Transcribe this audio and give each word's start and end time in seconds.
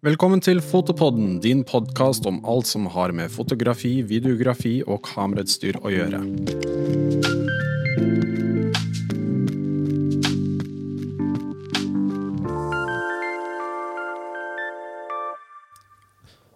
Velkommen 0.00 0.40
til 0.40 0.62
Fotopodden, 0.64 1.42
din 1.44 1.58
podkast 1.68 2.24
om 2.24 2.38
alt 2.48 2.64
som 2.64 2.86
har 2.88 3.12
med 3.12 3.28
fotografi, 3.28 3.98
videografi 4.00 4.78
og 4.88 5.02
kamerautstyr 5.04 5.76
å 5.76 5.92
gjøre. 5.92 6.20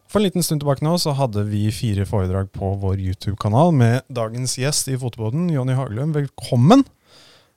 For 0.08 0.22
en 0.22 0.24
liten 0.24 0.40
stund 0.40 0.64
tilbake 0.64 0.80
nå 0.88 0.96
så 0.96 1.12
hadde 1.12 1.44
vi 1.52 1.66
fire 1.68 2.08
foredrag 2.08 2.48
på 2.56 2.72
vår 2.80 2.96
YouTube-kanal 2.96 3.76
med 3.76 4.08
dagens 4.08 4.56
gjest 4.56 4.88
i 4.88 4.96
Fotopodden, 4.96 5.50
Jonny 5.52 5.76
Haglund. 5.76 6.16
Velkommen! 6.16 6.88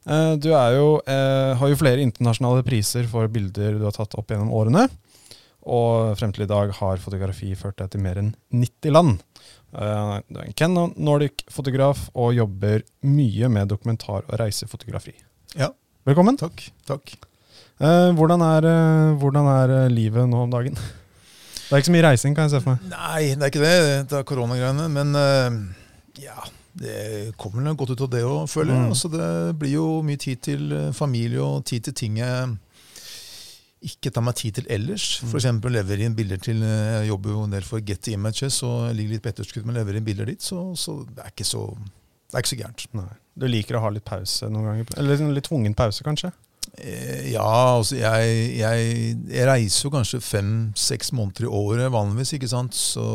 Eh, 0.04 0.36
Du 0.36 0.52
jo, 0.52 1.00
eh, 1.08 1.56
har 1.56 1.68
jo 1.72 1.80
flere 1.80 2.04
internasjonale 2.04 2.68
priser 2.68 3.08
for 3.08 3.32
bilder 3.32 3.80
du 3.80 3.86
har 3.88 3.96
tatt 3.96 4.20
opp 4.20 4.28
gjennom 4.28 4.52
årene. 4.52 4.90
Og 5.68 6.14
frem 6.16 6.32
til 6.32 6.46
i 6.46 6.50
dag 6.50 6.72
har 6.80 7.02
fotografi 7.04 7.52
ført 7.60 7.78
deg 7.82 7.92
til 7.92 8.04
mer 8.04 8.20
enn 8.22 8.30
90 8.56 8.94
land. 8.94 9.18
Eh, 9.76 10.20
Du 10.32 10.40
er 10.40 10.46
en 10.48 10.56
Ken 10.56 10.78
Nordic-fotograf 10.96 12.06
og 12.16 12.34
jobber 12.38 12.86
mye 13.04 13.50
med 13.52 13.68
dokumentar- 13.70 14.24
og 14.28 14.40
reisefotografi. 14.40 15.14
Ja. 15.56 15.70
Velkommen. 16.08 16.38
Takk. 16.40 16.70
takk. 16.88 17.18
Eh, 17.82 18.12
Hvordan 18.16 18.42
er, 18.42 18.66
eh, 18.66 19.16
hvordan 19.20 19.46
er 19.46 19.90
livet 19.90 20.30
nå 20.30 20.44
om 20.44 20.50
dagen? 20.52 20.76
Det 20.76 21.74
er 21.74 21.82
ikke 21.82 21.92
så 21.92 21.98
mye 21.98 22.08
reising, 22.12 22.36
kan 22.36 22.48
jeg 22.48 22.52
se 22.52 22.62
for 22.64 22.72
meg. 22.72 22.90
Nei, 22.90 23.36
det 23.36 23.44
er 23.44 23.52
ikke 23.52 23.66
det. 23.66 24.08
Det 24.08 24.18
er 24.18 24.24
koronagreiene. 24.24 24.88
Men 24.90 25.68
ja, 26.16 26.40
det 26.80 27.36
kommer 27.38 27.76
godt 27.76 27.92
ut 27.92 28.02
av 28.02 28.10
det 28.10 28.24
òg, 28.24 28.48
føler 28.48 28.72
jeg. 28.72 28.84
Mm. 28.86 28.90
Altså, 28.94 29.10
det 29.12 29.60
blir 29.60 29.74
jo 29.74 30.02
mye 30.02 30.18
tid 30.18 30.42
til 30.42 30.94
familie 30.94 31.42
og 31.44 31.66
tid 31.66 31.84
til 31.84 31.94
ting 31.94 32.18
jeg 32.22 32.58
ikke 33.86 34.10
tar 34.12 34.24
meg 34.26 34.36
tid 34.40 34.56
til 34.58 34.66
ellers. 34.74 35.22
Mm. 35.22 35.30
For 35.30 35.38
eksempel 35.38 35.72
levere 35.78 36.08
inn 36.08 36.16
bilder 36.18 36.38
til 36.42 36.64
eh, 36.66 37.04
Jeg 37.04 37.12
jobber 37.12 37.30
jo 37.36 37.44
en 37.46 37.52
del 37.54 37.64
for 37.68 37.80
Getty 37.86 38.16
Images 38.18 38.64
og 38.66 38.90
ligger 38.98 39.14
litt 39.18 39.24
på 39.28 39.30
etterskudd 39.30 39.66
men 39.70 39.76
lever 39.78 40.00
inn 40.00 40.04
bilder 40.08 40.26
dit, 40.26 40.42
så, 40.42 40.64
så 40.76 41.04
det 41.06 41.24
er 41.24 41.30
ikke 41.36 41.46
så 41.46 41.68
det 42.28 42.36
er 42.36 42.44
ikke 42.44 42.50
så 42.56 42.58
gærent. 42.60 42.82
Nei. 42.98 43.08
Du 43.40 43.46
liker 43.48 43.78
å 43.78 43.82
ha 43.86 43.90
litt 43.94 44.04
pause 44.04 44.50
noen 44.52 44.66
ganger? 44.68 44.90
Eller 45.00 45.22
litt 45.32 45.46
tvungen 45.48 45.74
pause, 45.78 46.04
kanskje? 46.04 46.34
Eh, 46.82 47.30
Ja, 47.32 47.46
altså 47.78 47.96
jeg, 47.96 48.34
jeg, 48.58 48.90
jeg 49.32 49.46
reiser 49.48 49.88
jo 49.88 49.92
kanskje 49.94 50.20
fem-seks 50.26 51.14
måneder 51.16 51.46
i 51.48 51.52
året 51.62 51.92
vanligvis, 51.94 52.34
ikke 52.36 52.50
sant. 52.52 52.76
Så 52.76 53.06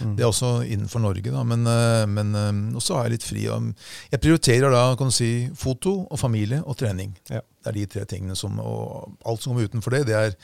Mm. 0.00 0.14
det 0.16 0.24
er 0.24 0.30
også 0.30 0.48
innenfor 0.64 1.00
Norge, 1.04 1.30
da. 1.30 1.42
Men, 1.44 1.66
eh, 1.68 2.06
men 2.06 2.32
også 2.74 2.96
har 2.96 3.04
jeg 3.04 3.18
litt 3.18 3.26
fri. 3.28 3.42
Jeg 3.44 4.20
prioriterer 4.24 4.72
da 4.72 4.94
kan 4.96 5.12
du 5.12 5.14
si, 5.14 5.50
foto 5.54 6.06
og 6.10 6.18
familie 6.18 6.62
og 6.64 6.76
trening. 6.80 7.12
Ja. 7.30 7.40
Det 7.64 7.70
er 7.72 7.76
de 7.78 7.84
tre 7.94 8.04
tingene 8.08 8.36
som 8.36 8.58
Og 8.60 9.14
alt 9.24 9.40
som 9.42 9.52
kommer 9.54 9.68
utenfor 9.70 9.94
det, 9.96 10.02
det 10.10 10.16
er 10.18 10.34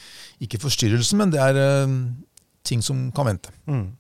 ikke 0.40 0.60
forstyrrelsen, 0.62 1.20
men 1.20 1.32
det 1.34 1.40
er 1.44 1.58
uh, 1.84 1.96
ting 2.64 2.80
som 2.84 3.10
kan 3.12 3.28
vente. 3.28 3.52
Mm. 3.68 3.90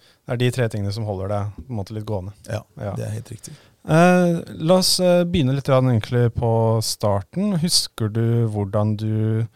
Det 0.00 0.36
er 0.36 0.40
de 0.40 0.50
tre 0.54 0.68
tingene 0.72 0.92
som 0.94 1.04
holder 1.08 1.28
deg 1.32 1.58
på 1.58 1.66
en 1.68 1.78
måte 1.80 1.96
litt 1.96 2.06
gående. 2.08 2.32
Ja, 2.48 2.62
Ja. 2.80 2.94
det 2.96 3.04
er 3.06 3.16
helt 3.18 3.32
riktig. 3.34 3.56
Uh, 3.84 4.40
la 4.60 4.78
oss 4.80 4.94
uh, 5.00 5.24
begynne 5.24 5.56
litt 5.56 5.68
egentlig 5.68 6.26
på 6.36 6.52
starten. 6.84 7.58
Husker 7.60 8.08
du 8.12 8.46
hvordan 8.52 8.96
du 9.00 9.46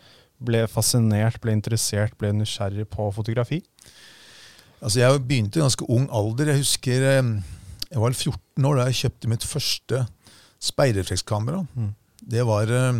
ble 0.44 0.66
fascinert, 0.68 1.40
ble 1.40 1.54
interessert, 1.56 2.16
ble 2.20 2.32
nysgjerrig 2.36 2.88
på 2.92 3.08
fotografi? 3.16 3.62
Altså 4.84 5.00
Jeg 5.00 5.24
begynte 5.24 5.58
i 5.58 5.64
ganske 5.64 5.86
ung 5.88 6.08
alder. 6.12 6.52
Jeg 6.52 6.60
husker 6.60 7.04
jeg 7.94 8.02
var 8.02 8.12
14 8.12 8.66
år 8.66 8.76
da 8.76 8.86
jeg 8.90 8.98
kjøpte 9.04 9.30
mitt 9.30 9.44
første 9.46 10.00
speilreflekskamera. 10.64 11.62
Mm. 11.76 11.92
Det 12.24 12.44
var 12.48 12.70
eh, 12.72 12.98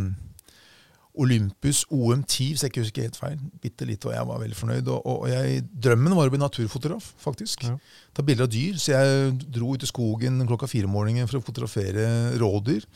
Olympus 1.14 1.84
OM10, 1.94 2.48
hvis 2.50 2.64
jeg 2.64 2.72
ikke 2.72 2.82
husker 2.82 3.06
helt 3.06 3.18
feil. 3.18 3.42
Bitte 3.62 3.86
lite, 3.86 4.08
og 4.10 4.16
jeg 4.16 4.26
var 4.26 4.40
veldig 4.42 4.58
fornøyd. 4.58 4.88
Og, 4.90 5.04
og 5.06 5.28
jeg, 5.30 5.62
drømmen 5.86 6.16
var 6.18 6.30
å 6.30 6.32
bli 6.32 6.40
naturfotograf, 6.42 7.12
faktisk. 7.22 7.68
Ja. 7.68 7.76
Ta 8.16 8.24
bilder 8.26 8.48
av 8.48 8.50
dyr. 8.50 8.80
Så 8.82 8.96
jeg 8.96 9.36
dro 9.54 9.76
ut 9.76 9.86
i 9.86 9.90
skogen 9.90 10.42
klokka 10.48 10.68
fire 10.70 10.90
om 10.90 10.96
morgenen 10.96 11.30
for 11.30 11.38
å 11.38 11.46
fotografere 11.46 12.34
rådyr. 12.42 12.86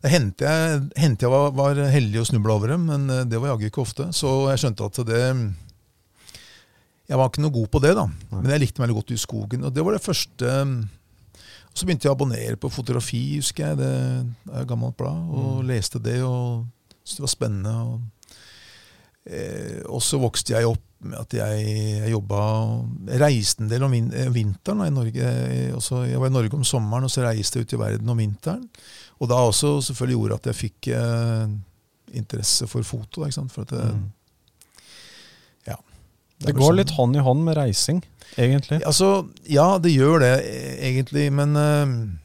Det 0.00 0.10
hendte 0.10 0.48
jeg, 0.50 0.84
hendte 0.98 1.26
jeg 1.26 1.32
var, 1.32 1.50
var 1.54 1.78
heldig 1.92 2.22
å 2.22 2.26
snubla 2.26 2.56
over 2.56 2.72
dem, 2.74 2.86
men 2.88 3.10
eh, 3.12 3.26
det 3.28 3.38
var 3.38 3.52
jaggu 3.52 3.68
ikke 3.68 3.84
ofte. 3.84 4.08
Så 4.16 4.32
jeg 4.50 4.64
skjønte 4.64 4.90
at 4.90 5.02
det 5.06 5.24
Jeg 7.10 7.18
var 7.18 7.30
ikke 7.30 7.42
noe 7.42 7.54
god 7.54 7.70
på 7.70 7.82
det, 7.82 7.94
da. 7.98 8.06
Men 8.32 8.50
jeg 8.54 8.64
likte 8.64 8.80
meg 8.80 8.88
veldig 8.88 8.98
godt 8.98 9.14
i 9.14 9.20
skogen. 9.20 9.66
Og 9.66 9.74
det 9.74 9.84
var 9.86 9.94
det 9.94 10.02
første 10.02 10.50
Og 10.50 10.99
så 11.74 11.86
begynte 11.86 12.04
jeg 12.08 12.12
å 12.12 12.16
abonnere 12.18 12.56
på 12.60 12.70
fotografi, 12.72 13.36
husker 13.38 13.68
jeg. 13.70 13.76
Det 13.78 13.90
er 14.54 14.60
et 14.62 14.68
gammelt 14.68 14.96
blad. 14.98 15.20
Og 15.30 15.62
Mm. 15.62 15.66
leste 15.68 16.02
det, 16.02 16.20
og 16.22 16.66
syntes 17.04 17.16
det 17.16 17.26
var 17.26 17.34
spennende. 17.34 17.74
Og, 17.86 18.00
eh, 19.26 19.82
og 19.88 20.00
så 20.02 20.18
vokste 20.20 20.54
jeg 20.56 20.66
opp 20.70 20.82
med 21.02 21.16
at 21.16 21.32
jeg, 21.32 21.64
jeg 22.02 22.10
jobba 22.12 22.40
Jeg 23.08 23.20
reiste 23.22 23.62
en 23.64 23.70
del 23.70 23.82
om 23.86 23.90
vin, 23.94 24.10
eh, 24.12 24.28
vinteren 24.34 24.82
da, 24.82 24.84
i 24.90 24.90
Norge. 24.92 25.14
Jeg, 25.16 25.72
også, 25.74 26.02
jeg 26.10 26.20
var 26.20 26.26
i 26.28 26.34
Norge 26.34 26.54
om 26.58 26.64
sommeren, 26.64 27.04
og 27.04 27.10
så 27.10 27.24
reiste 27.24 27.56
jeg 27.58 27.66
ut 27.66 27.72
i 27.78 27.80
verden 27.80 28.08
om 28.12 28.18
vinteren. 28.20 28.66
Og 29.20 29.28
da 29.28 29.34
også 29.40 29.78
selvfølgelig 29.88 30.18
gjorde 30.18 30.34
at 30.40 30.46
jeg 30.50 30.58
fikk 30.60 30.88
eh, 30.92 31.48
interesse 32.20 32.66
for 32.68 32.82
foto. 32.82 33.24
For 33.48 33.62
at 33.62 33.68
det, 33.68 33.94
Mm. 33.94 34.10
Det 36.40 36.54
går 36.56 36.70
sånn- 36.72 36.76
litt 36.80 36.90
hånd 36.96 37.16
i 37.16 37.20
hånd 37.24 37.44
med 37.44 37.56
reising, 37.58 38.02
egentlig. 38.36 38.80
Altså, 38.88 39.28
ja, 39.44 39.78
det 39.78 39.92
gjør 39.92 40.20
det 40.24 40.32
eh, 40.46 40.76
egentlig, 40.90 41.26
men 41.36 41.56
uh, 41.56 42.16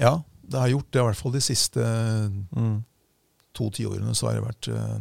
Ja, 0.00 0.22
det 0.42 0.58
har 0.58 0.68
gjort 0.72 0.90
det 0.90 1.00
i 1.00 1.04
hvert 1.06 1.16
fall 1.20 1.32
de 1.36 1.40
siste 1.44 1.84
Mm. 2.56 2.84
to 3.54 3.70
tiårene. 3.70 4.14
Så 4.14 4.26
har 4.26 4.34
det 4.40 4.44
vært 4.48 4.68
uh, 4.74 4.98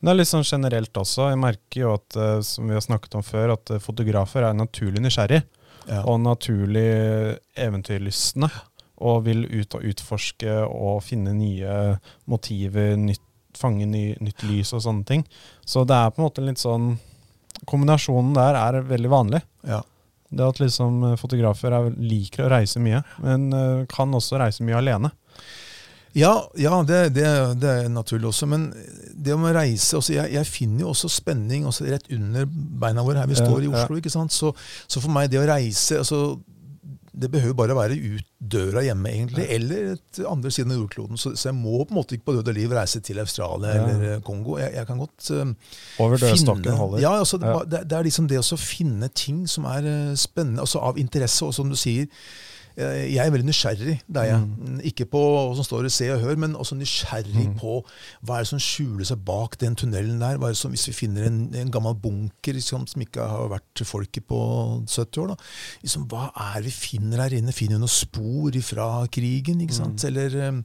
Men 0.00 0.02
det 0.02 0.10
er 0.10 0.18
litt 0.18 0.28
sånn 0.28 0.44
generelt 0.44 0.92
også. 1.00 1.30
Jeg 1.30 1.38
merker 1.40 1.80
jo 1.80 1.94
at, 1.94 2.16
eh, 2.16 2.40
som 2.44 2.66
vi 2.68 2.74
har 2.74 2.82
snakket 2.84 3.14
om 3.16 3.22
før, 3.24 3.54
at 3.54 3.70
fotografer 3.80 4.42
er 4.44 4.52
naturlig 4.58 5.00
nysgjerrig. 5.00 5.42
ja. 5.88 6.02
og 6.06 6.20
naturlig 6.20 7.38
eventyrlystne. 7.58 8.50
Og 9.02 9.24
vil 9.24 9.46
ut 9.50 9.74
og 9.74 9.82
utforske 9.82 10.52
og 10.68 11.00
finne 11.02 11.32
nye 11.34 11.96
motiver, 12.30 12.92
nytt, 12.96 13.24
fange 13.58 13.86
ny, 13.88 14.04
nytt 14.20 14.44
lys 14.48 14.72
og 14.76 14.84
sånne 14.84 15.06
ting. 15.08 15.24
Så 15.64 15.86
det 15.88 15.96
er 15.96 16.12
på 16.12 16.22
en 16.22 16.28
måte 16.28 16.44
litt 16.44 16.62
sånn 16.62 16.94
Kombinasjonen 17.68 18.32
der 18.34 18.56
er 18.58 18.80
veldig 18.88 19.10
vanlig. 19.12 19.42
ja. 19.68 19.82
Det 20.32 20.46
at 20.48 20.60
liksom 20.62 21.02
eh, 21.04 21.18
fotografer 21.20 21.74
er, 21.76 21.90
liker 22.00 22.46
å 22.46 22.52
reise 22.54 22.80
mye, 22.80 23.02
men 23.20 23.50
uh, 23.52 23.82
kan 23.90 24.14
også 24.16 24.38
reise 24.40 24.64
mye 24.64 24.78
alene. 24.78 25.10
Ja, 26.16 26.32
ja 26.56 26.78
det, 26.88 27.00
det, 27.16 27.26
det 27.60 27.72
er 27.84 27.90
naturlig 27.92 28.30
også. 28.30 28.48
Men 28.48 28.70
det 29.12 29.34
om 29.34 29.44
å 29.48 29.52
reise 29.54 29.98
også, 29.98 30.14
jeg, 30.16 30.32
jeg 30.34 30.48
finner 30.48 30.86
jo 30.86 30.92
også 30.92 31.10
spenning 31.12 31.66
også 31.68 31.88
rett 31.88 32.08
under 32.12 32.48
beina 32.48 33.04
våre 33.04 33.22
her 33.22 33.30
vi 33.30 33.38
står 33.38 33.64
i. 33.64 33.70
Oslo. 33.72 34.00
ikke 34.00 34.12
sant? 34.12 34.34
Så, 34.34 34.52
så 34.86 35.00
for 35.00 35.12
meg, 35.12 35.30
det 35.32 35.40
å 35.40 35.46
reise 35.48 36.00
altså, 36.02 36.22
Det 37.12 37.28
behøver 37.30 37.54
bare 37.54 37.74
være 37.76 37.96
ut 38.16 38.24
døra 38.40 38.80
hjemme, 38.86 39.10
egentlig. 39.12 39.44
Eller 39.52 39.92
et 39.92 40.20
andre 40.26 40.50
siden 40.50 40.72
av 40.72 40.78
jordkloden. 40.80 41.18
Så, 41.20 41.34
så 41.36 41.50
jeg 41.50 41.56
må 41.58 41.82
på 41.84 41.92
en 41.92 41.98
måte 41.98 42.16
ikke 42.16 42.24
på 42.30 42.34
død 42.38 42.48
og 42.48 42.56
liv 42.56 42.72
reise 42.72 43.00
til 43.04 43.20
Australia 43.20 43.74
Ja. 43.74 43.82
eller 43.82 44.14
eh, 44.14 44.22
Kongo. 44.24 44.56
Jeg, 44.58 44.72
jeg 44.78 44.86
kan 44.88 44.98
godt 45.02 45.30
uh, 45.30 45.52
Over 46.00 46.16
dørstokken 46.22 46.72
holder. 46.78 47.02
Ja, 47.04 47.12
altså, 47.18 47.38
Ja. 47.42 47.58
det, 47.68 47.82
det 47.90 47.98
er 47.98 48.02
liksom 48.08 48.28
det 48.32 48.40
å 48.40 48.56
finne 48.56 49.08
ting 49.12 49.44
som 49.48 49.68
er 49.68 49.84
uh, 49.84 50.14
spennende, 50.16 50.64
altså 50.64 50.80
av 50.80 50.98
interesse. 50.98 51.44
Og 51.44 51.52
som 51.54 51.68
du 51.68 51.76
sier, 51.76 52.08
jeg 52.76 53.20
er 53.26 53.30
veldig 53.34 53.46
nysgjerrig. 53.48 53.96
Det 54.08 54.20
er 54.22 54.28
jeg. 54.30 54.40
Mm. 54.42 54.78
Ikke 54.88 55.06
på 55.12 55.20
hva 55.20 55.54
som 55.58 55.66
står 55.66 55.86
i 55.88 55.92
Se 55.92 56.08
og 56.14 56.20
Hør, 56.24 56.36
men 56.40 56.54
også 56.56 56.76
nysgjerrig 56.78 57.48
Mm. 57.48 57.54
på 57.60 57.84
hva 58.24 58.36
er 58.38 58.44
det 58.46 58.48
som 58.52 58.58
skjuler 58.62 59.04
seg 59.08 59.24
bak 59.24 59.58
den 59.60 59.74
tunnelen 59.76 60.18
der. 60.20 60.38
Hva 60.38 60.48
er 60.48 60.54
det 60.56 60.60
som, 60.62 60.70
hvis 60.72 60.86
vi 60.88 60.94
finner 60.96 61.26
en, 61.28 61.40
en 61.54 61.70
gammel 61.70 61.94
bunker 61.94 62.54
liksom, 62.56 62.86
som 62.86 63.00
ikke 63.04 63.20
har 63.28 63.48
vært 63.52 63.84
folket 63.84 64.24
på 64.26 64.38
70 64.86 65.20
år, 65.22 65.28
da. 65.34 65.36
Liksom, 65.82 66.06
hva 66.08 66.30
er 66.54 66.62
vi 66.62 66.70
finner 66.70 67.22
her 67.26 67.36
inne? 67.38 67.52
Finner 67.52 67.76
vi 67.76 67.84
noen 67.84 67.92
spor 67.92 68.58
fra 68.62 68.88
krigen? 69.12 69.60
ikke 69.60 69.74
sant? 69.80 70.00
Mm. 70.02 70.08
Eller 70.08 70.38
eh, 70.48 70.62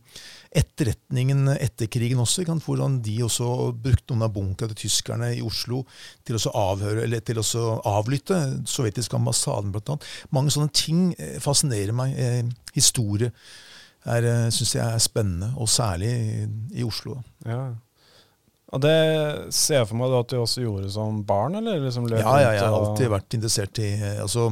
etterretningen 0.52 1.47
etter 1.56 1.90
krigen 1.91 2.22
også. 2.24 2.46
kan? 2.47 2.62
Hvordan 2.63 3.00
de 3.06 3.18
også 3.25 3.72
brukte 3.74 4.13
noen 4.13 4.28
av 4.28 4.34
bunkerne 4.35 4.74
til 4.75 4.88
tyskerne 4.88 5.31
i 5.35 5.41
Oslo 5.46 5.84
til 6.28 6.40
å 6.40 6.53
avhøre, 6.53 7.03
eller 7.05 7.23
til 7.26 7.41
å 7.41 7.66
avlytte 7.88 8.40
sovjetiske 8.67 9.17
ambassaden, 9.17 9.73
annet. 9.76 10.05
Mange 10.32 10.53
sånne 10.53 10.73
ting 10.73 11.11
eh, 11.17 11.38
fascinerer 11.44 11.96
meg. 11.96 12.16
Eh, 12.17 12.72
historie 12.76 13.32
eh, 14.08 14.47
syns 14.53 14.76
jeg 14.76 14.85
er 14.85 15.03
spennende, 15.03 15.53
og 15.58 15.70
særlig 15.70 16.14
i 16.76 16.85
Oslo. 16.88 17.20
Ja. 17.46 17.73
Og 18.75 18.81
det 18.84 18.96
ser 19.55 19.78
jeg 19.79 19.87
for 19.87 19.96
meg 19.99 20.14
at 20.17 20.31
du 20.34 20.41
også 20.41 20.64
gjorde 20.66 20.90
som 20.91 21.22
barn, 21.28 21.55
eller? 21.55 21.79
Liksom 21.85 22.09
løp 22.09 22.19
Ja, 22.19 22.34
ja, 22.43 22.49
jeg 22.58 22.66
har 22.66 22.75
alltid 22.75 23.11
vært 23.14 23.37
interessert 23.37 23.79
i 23.79 23.93
eh, 23.96 24.17
altså, 24.19 24.49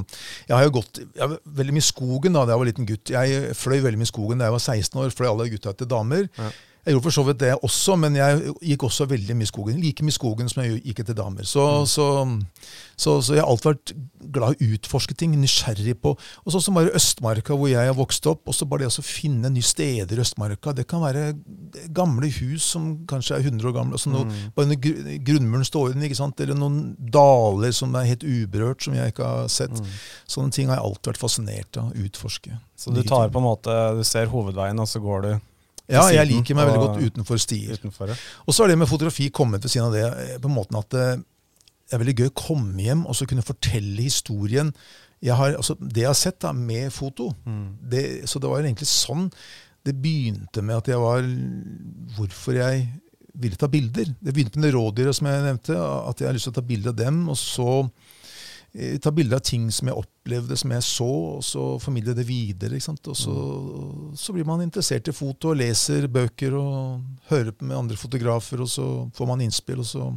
Jeg 0.47 0.55
har 0.55 0.63
jo 0.63 0.75
gått 0.77 1.01
jeg 1.03 1.31
var 1.33 1.35
veldig 1.59 1.75
mye 1.75 1.83
i 1.83 1.89
skogen 1.89 2.37
da 2.37 2.45
da 2.45 2.55
jeg 2.55 2.61
var 2.61 2.69
liten 2.69 2.87
gutt. 2.87 3.11
Jeg 3.11 3.57
fløy 3.59 3.81
veldig 3.83 3.99
mye 3.99 4.07
i 4.07 4.13
skogen 4.13 4.39
da 4.39 4.47
jeg 4.47 4.55
var 4.55 4.63
16 4.63 5.03
år. 5.03 5.11
Fløy 5.15 5.27
alle 5.33 5.49
gutta 5.51 5.75
etter 5.75 5.91
damer. 5.91 6.29
Ja. 6.39 6.47
Jeg 6.85 6.93
gjorde 6.93 7.05
for 7.07 7.15
så 7.15 7.23
vidt 7.25 7.39
det 7.41 7.53
også, 7.65 7.95
men 7.97 8.13
jeg 8.13 8.51
gikk 8.61 8.83
også 8.85 9.07
veldig 9.09 9.35
mye 9.37 9.47
i 9.47 9.49
skogen. 9.49 9.77
Like 9.81 10.05
mye 10.05 10.13
i 10.13 10.15
skogen 10.19 10.51
som 10.51 10.61
jeg 10.61 10.83
gikk 10.83 10.99
etter 11.01 11.15
damer. 11.17 11.47
Så, 11.49 11.63
mm. 11.65 11.87
så, 11.89 12.05
så, 12.93 13.15
så, 13.25 13.33
jeg 13.33 13.41
har 13.41 13.49
alltid 13.49 13.71
vært 13.71 13.93
glad 14.35 14.53
i 14.61 14.67
å 14.67 14.75
utforske 14.77 15.17
ting, 15.17 15.33
nysgjerrig 15.41 15.95
på 16.03 16.11
Og 16.13 16.53
sånn 16.53 16.61
som 16.61 16.77
bare 16.77 16.93
Østmarka, 16.97 17.57
hvor 17.57 17.71
jeg 17.71 17.89
har 17.89 17.97
vokst 17.97 18.29
opp. 18.29 18.43
og 18.45 18.53
så 18.53 18.67
bare 18.69 18.85
det 18.85 18.91
å 19.01 19.05
finne 19.05 19.49
nye 19.49 19.65
steder 19.65 20.13
i 20.13 20.21
Østmarka. 20.21 20.75
Det 20.77 20.85
kan 20.91 21.01
være 21.01 21.31
gamle 21.95 22.29
hus 22.37 22.69
som 22.75 22.91
kanskje 23.09 23.39
er 23.39 23.49
100 23.49 23.65
år 23.71 23.75
gamle. 23.79 23.97
Altså 23.97 24.13
noe, 24.13 24.29
mm. 24.29 24.53
Bare 24.53 24.69
under 24.69 25.17
grunnmuren 25.31 25.65
står 25.65 25.95
den, 25.95 26.05
ikke 26.05 26.19
sant? 26.21 26.45
eller 26.45 26.59
noen 26.59 26.93
daler 26.99 27.73
som 27.73 27.97
er 27.97 28.11
helt 28.11 28.27
uberørt, 28.27 28.85
som 28.85 28.93
jeg 28.93 29.15
ikke 29.15 29.25
har 29.25 29.49
sett. 29.49 29.73
Mm. 29.73 29.97
Sånne 30.37 30.53
ting 30.53 30.69
har 30.69 30.77
jeg 30.77 30.91
alltid 30.91 31.15
vært 31.15 31.25
fascinert 31.25 31.81
av. 31.81 31.89
å 31.89 32.05
Utforske. 32.05 32.61
Så 32.77 32.93
du 32.93 33.01
tar 33.07 33.33
på 33.33 33.41
en 33.41 33.49
måte, 33.49 33.73
du 33.97 34.05
ser 34.05 34.29
hovedveien, 34.29 34.77
og 34.77 34.89
så 34.91 35.01
går 35.01 35.25
du 35.25 35.33
ja, 35.91 36.03
jeg 36.13 36.29
liker 36.31 36.57
meg 36.57 36.69
veldig 36.69 36.81
godt 36.81 37.11
utenfor 37.11 37.41
stier. 37.41 37.77
Utenfor, 37.77 38.11
ja. 38.13 38.17
Og 38.45 38.55
så 38.55 38.63
har 38.63 38.71
det 38.71 38.79
med 38.81 38.89
fotografi 38.89 39.29
kommet 39.33 39.65
ved 39.65 39.73
siden 39.73 39.89
av 39.89 39.95
det 39.95 40.05
eh, 40.05 40.37
på 40.41 40.51
måten 40.51 40.79
at 40.79 40.97
eh, 40.97 41.17
det 41.85 41.93
er 41.93 42.01
veldig 42.01 42.15
gøy 42.17 42.29
å 42.31 42.37
komme 42.39 42.81
hjem 42.81 43.03
og 43.05 43.17
så 43.17 43.27
kunne 43.29 43.45
fortelle 43.45 44.07
historien. 44.07 44.71
Jeg 45.23 45.37
har, 45.37 45.53
altså, 45.59 45.77
det 45.79 46.01
jeg 46.01 46.09
har 46.09 46.17
sett 46.17 46.39
da, 46.41 46.53
med 46.57 46.89
foto. 46.93 47.29
Mm. 47.45 47.67
Det, 47.91 48.03
så 48.29 48.41
det 48.41 48.49
var 48.49 48.65
egentlig 48.65 48.89
sånn 48.89 49.29
det 49.85 49.93
begynte 50.01 50.63
med 50.65 50.79
at 50.79 50.87
jeg 50.89 51.01
var 51.01 51.25
Hvorfor 52.15 52.57
jeg 52.57 52.87
ville 53.35 53.59
ta 53.59 53.67
bilder. 53.67 54.07
Det 54.23 54.33
begynte 54.33 54.59
med 54.59 54.69
det 54.69 54.75
rådyret 54.77 55.17
som 55.17 55.27
jeg 55.27 55.43
nevnte. 55.43 55.75
At 55.75 56.21
jeg 56.21 56.29
har 56.29 56.35
lyst 56.37 56.47
til 56.47 56.53
å 56.53 56.57
ta 56.57 56.63
bilde 56.65 56.93
av 56.93 56.97
dem. 56.97 57.25
Og 57.29 57.37
så 57.37 57.83
ta 58.99 59.11
bilder 59.15 59.39
av 59.39 59.43
ting 59.47 59.69
som 59.71 59.87
jeg 59.87 59.95
opplevde, 59.95 60.57
som 60.59 60.71
jeg 60.75 60.83
så, 60.83 61.07
og 61.37 61.43
så 61.47 61.65
formidle 61.79 62.15
det 62.17 62.25
videre. 62.27 62.75
Og 62.75 63.15
så, 63.15 63.31
mm. 63.31 64.15
så, 64.19 64.35
blir 64.35 64.47
man 64.47 64.63
interessert 64.65 65.07
i 65.07 65.15
foto 65.15 65.53
og 65.53 65.59
leser 65.61 66.09
bøker 66.11 66.57
og 66.59 67.29
hører 67.29 67.53
med 67.61 67.77
andre 67.77 67.99
fotografer, 67.99 68.63
og 68.65 68.71
så 68.71 68.87
får 69.15 69.29
man 69.31 69.45
innspill, 69.45 69.79
og 69.83 69.87
så, 69.87 70.09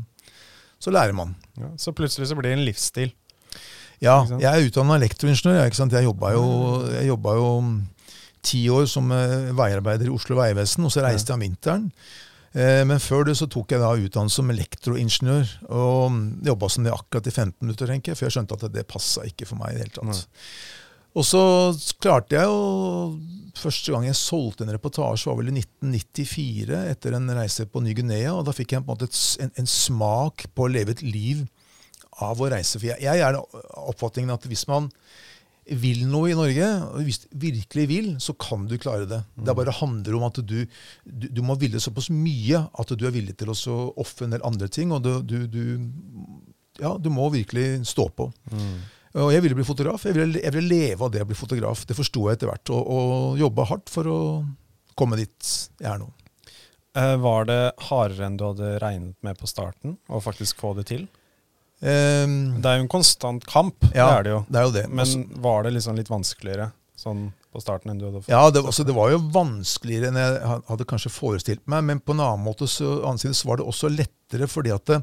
så 0.78 0.94
lærer 0.94 1.14
man. 1.14 1.37
Ja, 1.58 1.70
så 1.78 1.94
plutselig 1.94 2.31
så 2.31 2.38
blir 2.38 2.50
det 2.50 2.58
en 2.58 2.66
livsstil? 2.66 3.14
Ja, 4.02 4.20
jeg 4.38 4.49
er 4.49 4.66
utdanna 4.66 4.99
elektroingeniør. 4.99 5.64
Jeg, 5.64 5.78
jeg 5.94 6.06
jobba 6.06 6.34
jo, 6.34 6.44
jeg 6.93 7.08
jobba 7.08 7.34
jo 7.38 7.49
ti 8.46 8.61
år 8.70 8.87
som 8.90 9.11
eh, 9.14 9.50
veiarbeider 9.58 10.06
i 10.06 10.14
Oslo 10.14 10.38
Vegvesen, 10.38 10.87
og 10.87 10.94
så 10.94 11.02
reiste 11.04 11.32
jeg 11.32 11.38
om 11.38 11.46
vinteren. 11.46 11.88
Eh, 12.58 12.82
men 12.88 12.99
før 13.02 13.28
det 13.28 13.37
så 13.38 13.46
tok 13.50 13.70
jeg 13.75 13.82
da 13.82 13.93
utdannelse 13.94 14.40
som 14.40 14.50
elektroingeniør. 14.50 15.55
Og 15.78 16.19
jobba 16.49 16.70
som 16.72 16.87
det 16.87 16.94
akkurat 16.94 17.31
i 17.31 17.34
15 17.34 17.55
minutter, 17.62 17.90
tenker 17.90 18.12
jeg, 18.12 18.19
for 18.19 18.28
jeg 18.28 18.38
skjønte 18.38 18.58
at 18.58 18.75
det 18.75 18.88
passa 18.90 19.26
ikke 19.28 19.46
for 19.49 19.60
meg. 19.60 19.75
i 19.75 19.78
det 19.78 19.87
hele 19.87 19.96
tatt. 19.99 20.43
Og 21.19 21.25
så 21.26 21.43
klarte 22.02 22.37
jeg 22.37 22.46
jo 22.46 23.19
Første 23.58 23.90
gang 23.90 24.05
jeg 24.06 24.14
solgte 24.14 24.62
en 24.62 24.70
reportasje, 24.70 25.26
var 25.26 25.34
vel 25.40 25.49
i 25.50 25.56
1994, 25.58 26.76
etter 26.93 27.16
en 27.16 27.32
reise 27.34 27.64
på 27.66 27.81
Ny-Guinea. 27.82 28.31
Og 28.37 28.44
da 28.46 28.52
fikk 28.55 28.76
jeg 28.76 28.84
på 28.84 28.93
en 28.93 28.94
måte 28.94 29.08
en, 29.43 29.50
en, 29.58 29.66
smak 29.66 30.44
på 30.54 30.69
å 30.69 30.70
leve 30.70 30.94
et 30.94 31.02
liv 31.02 31.40
av 32.22 32.38
å 32.38 32.50
reise. 32.52 32.78
For 32.78 32.87
jeg, 32.87 33.02
jeg 33.02 33.25
er 33.25 33.34
oppfatningen 33.34 34.31
at 34.37 34.46
hvis 34.46 34.62
man 34.70 34.87
vil 35.68 36.04
noe 36.08 36.30
i 36.32 36.36
Norge, 36.36 36.66
og 36.88 37.04
hvis 37.04 37.20
du 37.22 37.28
virkelig 37.42 37.86
vil, 37.90 38.08
så 38.22 38.34
kan 38.40 38.64
du 38.68 38.76
klare 38.80 39.08
det. 39.08 39.20
Det 39.36 39.54
bare 39.56 39.74
handler 39.76 40.16
om 40.16 40.26
at 40.28 40.40
du, 40.40 40.62
du, 41.04 41.26
du 41.28 41.40
må 41.44 41.58
ville 41.60 41.80
såpass 41.82 42.08
mye 42.14 42.62
at 42.72 42.94
du 42.94 43.04
er 43.06 43.14
villig 43.14 43.36
til 43.40 43.52
å 43.52 43.56
ofre 44.00 44.28
en 44.28 44.36
del 44.36 44.46
andre 44.48 44.70
ting. 44.72 44.94
Og 44.96 45.04
du, 45.04 45.42
du, 45.44 45.60
ja, 46.80 46.94
du 46.96 47.10
må 47.12 47.28
virkelig 47.34 47.84
stå 47.90 48.08
på. 48.16 48.30
Mm. 48.52 48.78
Og 49.18 49.32
jeg 49.32 49.44
ville 49.44 49.58
bli 49.58 49.66
fotograf. 49.66 50.06
Jeg 50.08 50.16
ville, 50.16 50.40
jeg 50.40 50.54
ville, 50.54 50.72
leve 50.72 51.04
av 51.04 51.12
det 51.12 51.24
å 51.24 51.28
bli 51.28 51.36
fotograf. 51.38 51.84
Det 51.88 51.96
forsto 51.96 52.28
jeg 52.28 52.38
etter 52.38 52.52
hvert. 52.52 52.72
Og, 52.74 52.94
og 52.94 53.42
jobba 53.42 53.68
hardt 53.72 53.92
for 53.92 54.08
å 54.12 54.20
komme 54.98 55.18
dit 55.20 55.52
jeg 55.78 55.90
er 55.92 56.00
nå. 56.00 56.10
Eh, 56.98 57.14
var 57.22 57.48
det 57.48 57.60
hardere 57.90 58.26
enn 58.26 58.38
du 58.38 58.46
hadde 58.48 58.76
regnet 58.82 59.16
med 59.26 59.38
på 59.38 59.48
starten, 59.50 59.98
å 60.08 60.20
faktisk 60.24 60.60
få 60.60 60.72
det 60.78 60.88
til? 60.90 61.06
Um, 61.78 62.58
det 62.58 62.66
er 62.66 62.80
jo 62.80 62.84
en 62.84 62.90
konstant 62.90 63.44
kamp, 63.46 63.84
ja, 63.92 64.08
det 64.08 64.14
er 64.16 64.25
det 64.26 64.32
jo. 64.32 64.38
Det 64.48 64.58
er 64.58 64.64
jo 64.66 64.75
det. 64.75 64.86
Men 64.90 65.04
altså, 65.04 65.22
var 65.44 65.66
det 65.66 65.76
liksom 65.76 65.98
litt 65.98 66.10
vanskeligere 66.10 66.72
sånn 66.98 67.28
på 67.54 67.62
starten 67.62 67.92
enn 67.92 68.00
du 68.00 68.08
hadde 68.08 68.25
Ja, 68.26 68.48
det, 68.50 68.64
altså, 68.66 68.84
det, 68.84 68.96
var 68.96 69.12
jo 69.12 69.20
vanskeligere 69.34 70.10
enn 70.10 70.19
jeg 70.19 70.40
hadde 70.69 70.86
kanskje 70.90 71.12
forestilt 71.14 71.62
meg. 71.70 71.86
Men 71.86 72.02
på 72.02 72.16
en 72.16 72.25
annen 72.25 72.42
måte 72.44 72.66
så, 72.70 72.98
annen 73.06 73.22
side, 73.22 73.36
så 73.38 73.52
var 73.52 73.60
det 73.60 73.69
også 73.70 73.92
lettere, 73.92 74.50
fordi 74.50 74.75
at 74.75 74.98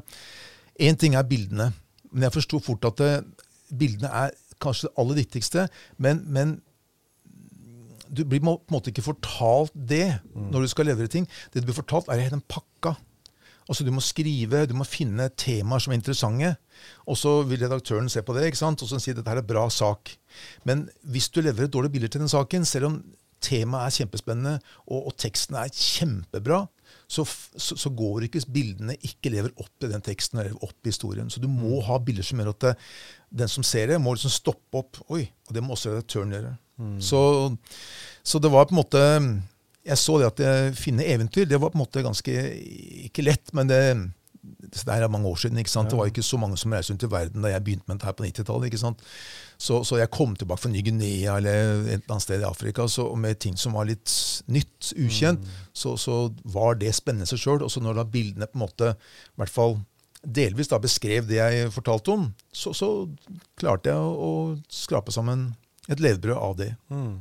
Én 0.76 0.98
ting 1.00 1.14
er 1.16 1.24
bildene, 1.24 1.70
men 2.12 2.26
jeg 2.26 2.34
forsto 2.34 2.58
fort 2.60 2.84
at 2.84 2.98
det, 3.00 3.12
bildene 3.72 4.10
er 4.12 4.34
kanskje 4.60 4.90
det 4.90 5.00
aller 5.00 5.18
viktigste. 5.22 5.62
Men, 5.96 6.20
men 6.28 6.58
du 8.08 8.24
blir 8.24 8.42
på 8.44 8.52
en 8.52 8.74
måte 8.74 8.92
ikke 8.92 9.06
fortalt 9.06 9.72
det 9.74 10.18
mm. 10.20 10.50
når 10.52 10.66
du 10.66 10.72
skal 10.72 10.90
levere 10.90 11.10
ting. 11.12 11.26
Det 11.52 11.62
du 11.62 11.70
blir 11.70 11.78
fortalt, 11.78 12.10
er 12.12 12.28
den 12.30 12.44
pakka. 12.44 12.66
Altså 13.66 13.84
Du 13.84 13.90
må 13.90 14.02
skrive, 14.04 14.66
du 14.66 14.74
må 14.78 14.86
finne 14.86 15.28
temaer 15.34 15.82
som 15.82 15.92
er 15.92 15.98
interessante. 15.98 16.54
Og 17.06 17.18
så 17.18 17.40
vil 17.48 17.64
redaktøren 17.64 18.08
se 18.12 18.22
på 18.22 18.36
det 18.36 18.46
ikke 18.46 18.62
sant? 18.62 18.82
og 18.82 18.90
så 18.90 19.00
si 19.02 19.12
at 19.12 19.20
dette 19.20 19.32
er 19.32 19.42
en 19.42 19.48
bra 19.48 19.66
sak. 19.72 20.12
Men 20.64 20.86
hvis 21.02 21.28
du 21.28 21.40
leverer 21.42 21.70
dårlige 21.72 21.96
bilder 21.96 22.12
til 22.14 22.22
den 22.22 22.32
saken, 22.32 22.64
selv 22.64 22.90
om 22.90 23.00
temaet 23.42 23.90
er 23.90 23.96
kjempespennende 24.00 24.54
og, 24.86 25.08
og 25.10 25.16
teksten 25.20 25.58
er 25.58 25.72
kjempebra, 25.72 26.64
så, 27.06 27.22
så, 27.26 27.76
så, 27.78 27.90
går 27.94 28.26
ikke 28.26 28.42
bildene 28.50 28.96
ikke 29.06 29.30
lever 29.30 29.52
opp 29.62 29.70
til 29.80 29.92
den 29.92 30.02
teksten 30.02 30.40
eller 30.42 30.56
opp 30.64 30.86
i 30.86 30.90
historien. 30.90 31.28
Så 31.30 31.42
du 31.42 31.46
må 31.50 31.76
mm. 31.78 31.84
ha 31.86 31.98
bilder 32.02 32.26
som 32.26 32.42
gjør 32.42 32.52
at 32.54 32.64
det, 32.64 32.72
den 33.42 33.50
som 33.50 33.66
ser 33.66 33.92
det, 33.92 34.00
må 34.02 34.14
liksom 34.14 34.34
stoppe 34.34 34.82
opp. 34.82 35.02
Oi, 35.14 35.26
Og 35.48 35.54
det 35.54 35.62
må 35.62 35.76
også 35.76 35.94
redaktøren 35.94 36.34
gjøre. 36.34 36.56
Mm. 36.82 36.96
Så, 37.02 37.20
så 38.26 38.42
det 38.42 38.50
var 38.52 38.66
på 38.68 38.74
en 38.74 38.80
måte 38.82 39.04
jeg 39.86 39.98
så 40.02 40.18
det 40.20 40.28
at 40.32 40.42
jeg 40.42 40.76
finne 40.78 41.06
eventyr, 41.06 41.46
det 41.48 41.60
var 41.62 41.72
på 41.72 41.78
en 41.78 41.84
måte 41.84 42.04
ganske 42.04 42.32
ikke 43.06 43.24
lett, 43.26 43.52
men 43.54 43.70
det, 43.70 43.80
det 44.42 44.94
er 44.94 45.08
mange 45.12 45.28
år 45.30 45.38
siden. 45.40 45.58
ikke 45.58 45.70
sant? 45.70 45.90
Det 45.90 45.98
var 45.98 46.10
ikke 46.10 46.24
så 46.26 46.38
mange 46.40 46.58
som 46.58 46.72
reiste 46.74 46.92
rundt 46.92 47.06
i 47.06 47.10
verden 47.10 47.44
da 47.44 47.52
jeg 47.52 47.64
begynte 47.64 47.86
med 47.86 47.98
dette 47.98 48.08
her 48.08 48.16
på 48.18 48.26
90-tallet. 48.26 48.66
ikke 48.70 48.82
sant? 48.82 49.04
Så, 49.58 49.82
så, 49.84 49.98
jeg 50.00 50.10
kom 50.12 50.34
tilbake 50.36 50.62
fra 50.62 50.70
Ny-Guinea 50.72 51.36
eller 51.38 51.52
et 51.86 51.92
eller 51.94 52.16
annet 52.16 52.26
sted 52.26 52.42
i 52.42 52.48
Afrika 52.48 52.88
så, 52.90 53.08
med 53.16 53.38
ting 53.40 53.56
som 53.56 53.76
var 53.78 53.88
litt 53.88 54.10
nytt, 54.52 54.92
ukjent. 54.96 55.44
Mm. 55.44 55.68
Så, 55.72 55.96
så, 56.00 56.18
var 56.44 56.80
det 56.80 56.94
spennende 56.96 57.28
seg 57.30 57.40
sjøl. 57.42 57.62
Og 57.64 57.72
så 57.72 57.82
når 57.82 58.00
da 58.00 58.08
bildene 58.16 58.50
på 58.50 58.58
en 58.58 58.66
måte, 58.66 58.96
i 58.96 59.42
hvert 59.42 59.54
fall 59.54 59.78
delvis 60.26 60.72
da 60.72 60.80
beskrev 60.82 61.28
det 61.28 61.38
jeg 61.38 61.70
fortalte 61.70 62.16
om, 62.16 62.26
så, 62.50 62.74
så 62.74 62.90
klarte 63.58 63.92
jeg 63.92 64.02
å, 64.02 64.10
å 64.18 64.32
skrape 64.72 65.14
sammen 65.14 65.52
et 65.86 66.02
levebrød 66.02 66.36
av 66.36 66.56
det. 66.58 66.72
Mm. 66.90 67.20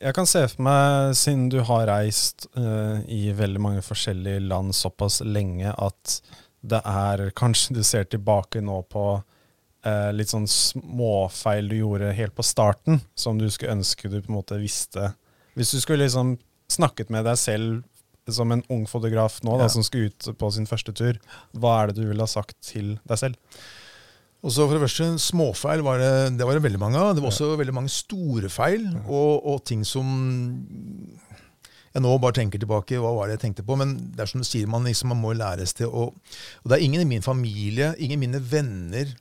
Jeg 0.00 0.16
kan 0.16 0.28
se 0.28 0.40
for 0.48 0.64
meg, 0.64 1.14
siden 1.18 1.50
du 1.52 1.58
har 1.68 1.84
reist 1.90 2.46
uh, 2.56 3.02
i 3.04 3.34
veldig 3.36 3.60
mange 3.60 3.82
forskjellige 3.84 4.40
land 4.48 4.72
såpass 4.76 5.20
lenge, 5.26 5.74
at 5.76 6.14
det 6.60 6.80
er 6.88 7.26
Kanskje 7.36 7.76
du 7.76 7.82
ser 7.84 8.08
tilbake 8.08 8.62
nå 8.64 8.78
på 8.88 9.04
uh, 9.20 10.10
litt 10.16 10.32
sånn 10.32 10.48
småfeil 10.48 11.68
du 11.68 11.76
gjorde 11.82 12.14
helt 12.16 12.36
på 12.36 12.46
starten, 12.48 13.02
som 13.12 13.36
du 13.40 13.44
skulle 13.52 13.76
ønske 13.76 14.08
du 14.08 14.22
på 14.22 14.32
en 14.32 14.38
måte 14.38 14.60
visste. 14.62 15.12
Hvis 15.52 15.74
du 15.76 15.82
skulle 15.84 16.06
liksom 16.06 16.38
snakket 16.72 17.12
med 17.12 17.28
deg 17.28 17.36
selv 17.40 17.84
som 18.30 18.52
en 18.54 18.64
ung 18.72 18.86
fotograf 18.88 19.42
nå, 19.44 19.58
ja. 19.58 19.66
da, 19.66 19.68
som 19.72 19.84
skulle 19.84 20.14
ut 20.14 20.32
på 20.38 20.50
sin 20.54 20.68
første 20.70 20.96
tur, 20.96 21.20
hva 21.52 21.76
er 21.82 21.90
det 21.90 22.00
du 22.00 22.08
ville 22.08 22.24
ha 22.24 22.30
sagt 22.30 22.56
til 22.64 22.94
deg 23.04 23.20
selv? 23.20 23.60
Og 24.40 24.52
så 24.54 24.64
for 24.64 24.76
det 24.76 24.84
første, 24.86 25.06
Småfeil 25.20 25.82
var 25.84 26.00
det, 26.00 26.12
det 26.38 26.46
var 26.48 26.56
det 26.56 26.64
veldig 26.64 26.80
mange 26.80 27.00
av. 27.00 27.12
Det 27.14 27.22
var 27.22 27.32
også 27.32 27.50
veldig 27.60 27.76
mange 27.76 27.92
store 27.92 28.48
feil, 28.52 28.86
og, 29.04 29.44
og, 29.44 29.58
ting 29.68 29.82
som 29.84 30.06
jeg 31.90 32.04
nå 32.04 32.12
bare 32.22 32.38
tenker 32.38 32.62
tilbake. 32.62 33.00
Hva 33.02 33.12
var 33.16 33.28
det 33.28 33.36
jeg 33.36 33.44
tenkte 33.48 33.66
på? 33.66 33.76
Men 33.76 33.96
det 34.14 34.24
er 34.24 34.30
som 34.30 34.40
du 34.40 34.48
sier, 34.48 34.70
man, 34.70 34.86
liksom, 34.88 35.12
man 35.12 35.20
må 35.20 35.34
læres 35.36 35.74
til 35.76 35.90
å 35.90 36.08
Og 36.14 36.70
det 36.70 36.78
er 36.78 36.86
ingen 36.86 37.02
i 37.04 37.10
min 37.10 37.26
familie, 37.26 37.92
ingen 37.98 38.22
mine 38.22 38.40
venner 38.40 39.12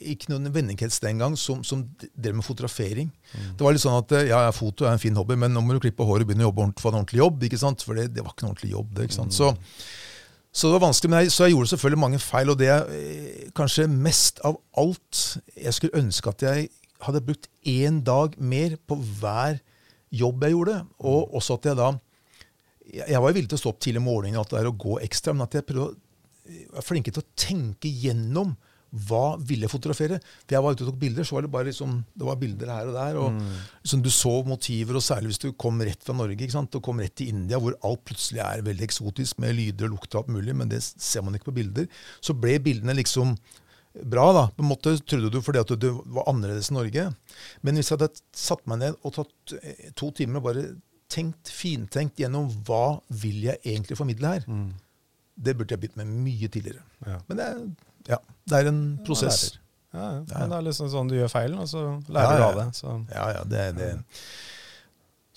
ikke 0.00 0.30
noen 0.32 0.50
vennekrets 0.54 1.00
den 1.02 1.20
gang 1.20 1.36
som, 1.38 1.62
som 1.66 1.84
drev 2.00 2.38
med 2.38 2.46
fotografering. 2.46 3.10
Mm. 3.32 3.48
Det 3.58 3.66
var 3.66 3.74
litt 3.74 3.84
sånn 3.84 3.98
at 3.98 4.14
ja, 4.28 4.42
foto 4.56 4.86
er 4.86 4.96
en 4.96 5.02
fin 5.02 5.16
hobby, 5.18 5.36
men 5.38 5.52
nå 5.54 5.62
må 5.64 5.76
du 5.76 5.82
klippe 5.84 6.06
håret 6.06 6.24
og 6.24 6.30
begynne 6.30 6.46
å 6.46 6.50
jobbe 6.50 6.64
ordentlig, 6.64 6.84
få 6.84 6.92
en 6.92 7.00
ordentlig 7.00 7.20
jobb. 7.20 7.44
ikke 7.48 7.60
sant? 7.60 7.84
For 7.86 7.98
det, 7.98 8.08
det 8.14 8.24
var 8.24 8.34
ikke 8.34 8.46
en 8.46 8.52
ordentlig 8.52 8.72
jobb. 8.72 8.94
det, 8.96 9.08
ikke 9.08 9.18
sant? 9.18 9.34
Mm. 9.34 9.38
Så 9.38 10.08
så 10.50 10.66
det 10.66 10.74
var 10.74 10.88
vanskelig, 10.88 11.10
men 11.10 11.20
jeg, 11.22 11.32
så 11.32 11.46
jeg 11.46 11.54
gjorde 11.54 11.70
selvfølgelig 11.70 12.02
mange 12.02 12.18
feil. 12.18 12.50
Og 12.50 12.58
det 12.58 12.66
jeg 12.66 12.98
eh, 12.98 13.50
kanskje 13.54 13.86
mest 13.90 14.40
av 14.46 14.58
alt 14.82 15.38
Jeg 15.54 15.74
skulle 15.76 16.00
ønske 16.00 16.32
at 16.32 16.42
jeg 16.42 16.68
hadde 17.06 17.22
brukt 17.24 17.46
én 17.62 18.00
dag 18.04 18.34
mer 18.36 18.74
på 18.88 18.98
hver 18.98 19.60
jobb 20.10 20.42
jeg 20.44 20.56
gjorde. 20.56 20.76
Og 20.98 21.34
også 21.38 21.60
at 21.60 21.70
jeg 21.70 21.78
da 21.78 21.92
Jeg 22.90 23.22
var 23.22 23.32
villig 23.32 23.48
til 23.52 23.60
å 23.60 23.62
stå 23.62 23.70
opp 23.70 23.80
tidlig 23.80 24.02
om 24.02 24.08
morgenen 24.10 24.40
og 24.42 24.50
å 24.50 24.74
gå 24.74 24.98
ekstra, 25.04 25.32
men 25.32 25.46
at 25.46 25.54
jeg 25.54 25.66
prøvde 25.68 25.92
å 25.92 26.74
være 26.74 26.82
flinke 26.82 27.12
til 27.14 27.22
å 27.22 27.30
tenke 27.38 27.86
gjennom 27.86 28.56
hva 28.90 29.36
ville 29.38 29.66
jeg 29.66 29.72
fotografere? 29.72 30.18
For 30.42 30.56
jeg 30.56 30.64
var 30.64 30.74
ute 30.74 30.84
og 30.84 30.90
tok 30.90 31.00
bilder, 31.00 31.26
så 31.26 31.36
var 31.36 31.46
det 31.46 31.52
bare 31.54 31.68
liksom, 31.68 31.94
det 32.18 32.26
var 32.26 32.40
bilder 32.40 32.72
her 32.74 32.90
og 32.90 32.98
der. 32.98 33.20
og 33.22 33.36
mm. 33.36 33.54
liksom, 33.84 34.02
Du 34.02 34.10
så 34.10 34.34
motiver, 34.46 34.98
og 34.98 35.06
særlig 35.06 35.32
hvis 35.32 35.42
du 35.44 35.48
kom 35.52 35.80
rett 35.86 36.02
fra 36.06 36.16
Norge 36.16 36.38
ikke 36.38 36.56
sant? 36.56 36.74
og 36.74 36.84
kom 36.86 37.02
rett 37.02 37.14
til 37.20 37.30
India, 37.34 37.60
hvor 37.62 37.78
alt 37.86 38.04
plutselig 38.08 38.42
er 38.44 38.66
veldig 38.66 38.86
eksotisk 38.88 39.38
med 39.38 39.54
lyder 39.58 39.86
og 39.88 39.96
lukter 39.96 40.18
og 40.18 40.24
alt 40.24 40.36
mulig, 40.36 40.56
men 40.56 40.72
det 40.72 40.82
ser 40.82 41.22
man 41.26 41.38
ikke 41.38 41.52
på 41.52 41.58
bilder. 41.60 41.88
Så 42.24 42.34
ble 42.34 42.58
bildene 42.62 42.98
liksom 42.98 43.36
bra, 43.94 44.26
da. 44.34 44.44
På 44.54 44.64
en 44.64 44.70
måte 44.70 44.94
trodde 45.02 45.30
du 45.32 45.40
fordi 45.42 45.62
at 45.62 45.72
du 45.80 45.88
var 46.06 46.28
annerledes 46.30 46.70
i 46.70 46.76
Norge. 46.76 47.08
Men 47.62 47.78
hvis 47.78 47.90
jeg 47.90 47.98
hadde 47.98 48.22
satt 48.36 48.62
meg 48.70 48.82
ned 48.82 48.98
og 49.02 49.16
tatt 49.18 49.58
eh, 49.62 49.90
to 49.98 50.10
timer 50.14 50.42
og 50.42 50.50
bare 50.50 50.68
tenkt, 51.10 51.50
fintenkt 51.50 52.20
gjennom 52.22 52.48
hva 52.66 53.00
vil 53.22 53.46
jeg 53.48 53.62
egentlig 53.64 53.98
formidle 53.98 54.34
her. 54.34 54.46
Mm. 54.46 54.70
Det 55.40 55.56
burde 55.56 55.74
jeg 55.74 55.82
begynt 55.82 55.98
med 56.00 56.12
mye 56.26 56.50
tidligere. 56.52 56.84
Ja. 57.06 57.18
Men 57.28 57.40
det 57.40 57.46
er, 57.46 57.62
ja, 58.08 58.20
det 58.48 58.60
er 58.60 58.70
en 58.70 58.84
prosess. 59.06 59.42
Ja, 59.92 60.06
ja. 60.20 60.20
Men 60.22 60.52
det 60.52 60.60
er 60.60 60.68
liksom 60.68 60.90
sånn 60.92 61.10
du 61.10 61.16
gjør 61.18 61.32
feilen, 61.32 61.58
og 61.58 61.68
så 61.70 61.82
lærer 62.14 62.38
du 62.38 62.46
av 62.46 62.58
det. 62.60 62.68
Så. 62.78 62.94
Ja, 63.10 63.26
ja, 63.34 63.42
det, 63.50 63.66
det. 63.78 63.90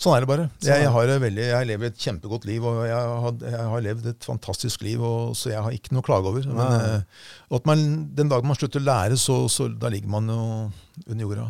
Sånn 0.03 0.15
er 0.17 0.23
det 0.23 0.29
bare. 0.29 0.45
Sånn 0.57 0.73
er 0.73 0.81
Jeg, 0.81 0.91
har, 0.93 1.11
veldig, 1.23 1.43
jeg 1.47 1.67
lever 1.69 1.89
et 1.89 2.05
kjempegodt 2.05 2.45
liv, 2.49 2.65
og 2.65 2.79
jeg 2.85 3.09
har, 3.23 3.35
jeg 3.53 3.67
har 3.73 3.83
levd 3.85 4.07
et 4.11 4.27
fantastisk 4.27 4.85
liv, 4.85 5.01
og, 5.05 5.33
så 5.37 5.53
jeg 5.53 5.63
har 5.65 5.75
ikke 5.75 5.93
noe 5.95 6.03
å 6.03 6.07
klage 6.07 6.31
over. 6.31 6.47
Men 6.49 6.73
eh, 6.77 7.25
at 7.57 7.69
man, 7.69 7.83
den 8.17 8.31
dagen 8.31 8.49
man 8.49 8.59
slutter 8.59 8.81
å 8.81 8.87
lære, 8.87 9.19
så, 9.21 9.43
så 9.53 9.69
da 9.69 9.91
ligger 9.93 10.11
man 10.11 10.29
jo 10.33 10.45
under 11.07 11.23
jorda. 11.23 11.49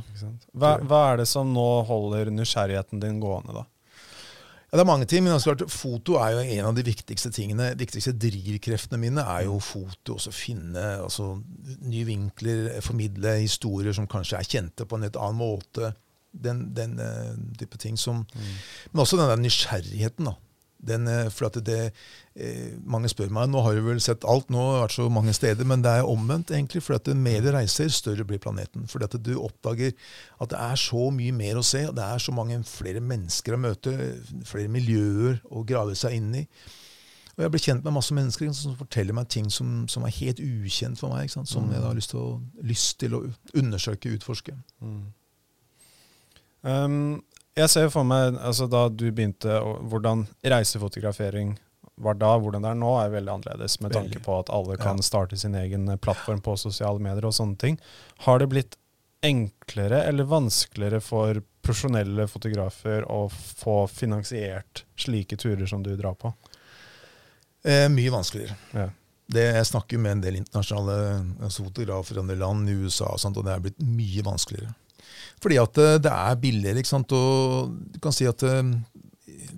Hva, 0.54 0.76
hva 0.84 1.04
er 1.12 1.24
det 1.24 1.30
som 1.32 1.52
nå 1.56 1.68
holder 1.90 2.32
nysgjerrigheten 2.36 3.04
din 3.04 3.22
gående, 3.24 3.56
da? 3.62 3.66
Ja, 4.74 4.80
det 4.80 4.88
er 4.88 4.90
mange 4.90 5.06
ting, 5.06 5.22
men 5.22 5.36
også 5.36 5.52
klart, 5.52 5.70
foto 5.70 6.16
er 6.18 6.32
jo 6.34 6.40
en 6.56 6.68
av 6.72 6.74
de 6.74 6.82
viktigste 6.88 7.30
tingene. 7.30 7.76
De 7.78 7.86
viktigste 7.86 8.16
drivkreftene 8.18 8.98
mine 8.98 9.22
er 9.22 9.44
jo 9.46 9.60
foto. 9.62 10.16
Også 10.16 10.34
finne 10.34 10.82
altså, 10.96 11.28
nye 11.86 12.08
vinkler, 12.08 12.72
formidle 12.82 13.36
historier 13.44 13.94
som 13.94 14.10
kanskje 14.10 14.40
er 14.40 14.50
kjente 14.50 14.88
på 14.90 14.98
en 14.98 15.06
litt 15.06 15.20
annen 15.22 15.38
måte. 15.38 15.92
Den, 16.34 16.64
den 16.74 16.98
uh, 16.98 17.36
type 17.60 17.78
ting 17.78 18.00
som 18.02 18.24
Men 18.34 19.04
også 19.04 19.20
den 19.20 19.30
der 19.30 19.44
nysgjerrigheten. 19.44 20.32
da. 20.32 20.34
Den, 20.84 21.08
eh, 21.08 21.30
for 21.30 21.50
det, 21.50 21.94
eh, 22.36 22.76
Mange 22.84 23.08
spør 23.08 23.32
meg 23.32 23.50
nå 23.50 23.62
har 23.64 23.76
du 23.76 23.82
vel 23.86 24.02
sett 24.04 24.26
alt, 24.26 24.50
nå 24.52 24.60
har 24.60 24.76
jeg 24.76 24.84
vært 24.84 24.96
så 24.98 25.10
mange 25.10 25.34
steder, 25.34 25.66
men 25.66 25.82
det 25.82 25.92
er 25.92 26.04
omvendt. 26.10 26.52
egentlig, 26.52 26.84
for 26.84 26.96
at 26.96 27.08
Mer 27.16 27.42
reiser, 27.42 27.90
større 27.90 28.26
blir 28.26 28.40
planeten. 28.40 28.88
For 28.90 29.04
at 29.04 29.16
du 29.22 29.36
oppdager 29.40 29.94
at 30.42 30.50
det 30.50 30.60
er 30.60 30.76
så 30.76 31.12
mye 31.12 31.32
mer 31.32 31.56
å 31.56 31.64
se. 31.64 31.86
Det 31.86 32.04
er 32.04 32.18
så 32.20 32.34
mange 32.34 32.64
flere 32.64 33.00
mennesker 33.00 33.54
å 33.54 33.60
møte, 33.60 33.94
flere 34.44 34.68
miljøer 34.68 35.42
å 35.52 35.66
grave 35.66 35.96
seg 35.96 36.14
inn 36.14 36.34
i. 36.36 36.48
Og 37.34 37.42
jeg 37.42 37.52
blir 37.52 37.64
kjent 37.66 37.84
med 37.84 37.96
masse 37.96 38.14
mennesker 38.14 38.52
som 38.54 38.76
forteller 38.78 39.16
meg 39.18 39.30
ting 39.34 39.50
som, 39.50 39.88
som 39.90 40.04
er 40.06 40.14
helt 40.20 40.40
ukjent 40.40 41.00
for 41.00 41.16
meg. 41.16 41.32
Som 41.34 41.72
jeg 41.72 41.82
da 41.82 41.88
har 41.90 41.98
lyst 41.98 42.14
til, 42.14 42.22
å, 42.22 42.42
lyst 42.62 43.00
til 43.02 43.16
å 43.18 43.24
undersøke, 43.58 44.12
utforske. 44.14 44.54
Um, 46.64 47.24
jeg 47.56 47.70
ser 47.70 47.90
for 47.94 48.04
meg, 48.08 48.38
altså 48.42 48.66
da 48.72 48.88
du 48.90 49.06
begynte, 49.12 49.60
hvordan 49.92 50.26
reisefotografering 50.44 51.56
var 52.02 52.16
da, 52.18 52.32
hvordan 52.42 52.64
det 52.66 52.72
er 52.72 52.80
nå, 52.80 52.92
er 53.04 53.12
veldig 53.14 53.32
annerledes, 53.36 53.76
med 53.84 53.94
tanke 53.94 54.20
på 54.26 54.40
at 54.40 54.50
alle 54.50 54.78
kan 54.82 54.98
Ja. 54.98 55.06
starte 55.06 55.38
sin 55.38 55.54
egen 55.56 55.88
eh, 55.94 56.00
plattform 56.02 56.42
på 56.42 56.56
sosiale 56.58 57.00
medier 57.00 57.26
og 57.30 57.36
sånne 57.38 57.58
ting. 57.62 57.78
Har 58.26 58.40
det 58.42 58.50
blitt 58.50 58.78
enklere 59.24 60.02
eller 60.10 60.26
vanskeligere 60.28 61.00
for 61.02 61.38
profesjonelle 61.64 62.26
fotografer 62.28 63.06
å 63.08 63.30
få 63.32 63.88
finansiert 63.88 64.84
slike 65.00 65.38
turer 65.40 65.70
som 65.70 65.84
du 65.86 65.94
drar 65.96 66.18
på? 66.20 66.34
Eh, 67.64 67.88
mye 67.94 68.12
vanskeligere. 68.12 68.58
Ja. 68.74 68.90
Det, 69.34 69.46
jeg 69.56 69.66
snakker 69.70 69.98
med 70.02 70.12
en 70.18 70.22
del 70.26 70.36
internasjonale 70.42 70.98
altså 71.46 71.64
fotografer 71.64 72.18
i 72.18 72.20
andre 72.26 72.36
land, 72.36 72.68
i 72.70 72.74
USA, 72.84 73.14
og, 73.14 73.22
sånt, 73.24 73.38
og 73.40 73.46
det 73.48 73.54
er 73.54 73.62
blitt 73.64 73.80
mye 73.86 74.26
vanskeligere. 74.28 74.74
Fordi 75.44 75.60
at 75.62 75.78
eh, 75.84 75.98
det 76.08 76.12
er 76.16 76.40
billigere. 76.42 76.80
ikke 76.82 76.94
sant? 76.96 77.12
Og 77.18 77.74
du 77.94 78.00
kan 78.04 78.16
si 78.16 78.26
at 78.30 78.44
eh, 78.48 78.64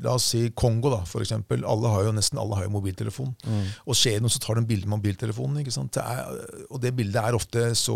La 0.04 0.12
oss 0.20 0.26
si 0.34 0.42
Kongo, 0.54 0.90
da, 0.92 1.00
for 1.08 1.24
eksempel. 1.24 1.64
Alle 1.66 1.90
har 1.90 2.04
jo, 2.06 2.12
nesten 2.14 2.38
alle 2.38 2.58
har 2.60 2.66
jo 2.68 2.74
mobiltelefon. 2.76 3.30
Og 3.88 3.96
skjer 3.98 4.18
det 4.20 4.26
noe, 4.26 4.34
så 4.34 4.42
tar 4.44 4.60
de 4.60 4.66
bilde 4.68 4.86
med 4.90 5.00
mobiltelefonen. 5.00 5.62
ikke 5.64 5.74
sant? 5.74 5.96
Det 5.96 6.04
er, 6.04 6.66
og 6.68 6.82
det 6.84 6.92
bildet 6.98 7.18
er 7.22 7.38
ofte 7.38 7.64
så 7.80 7.96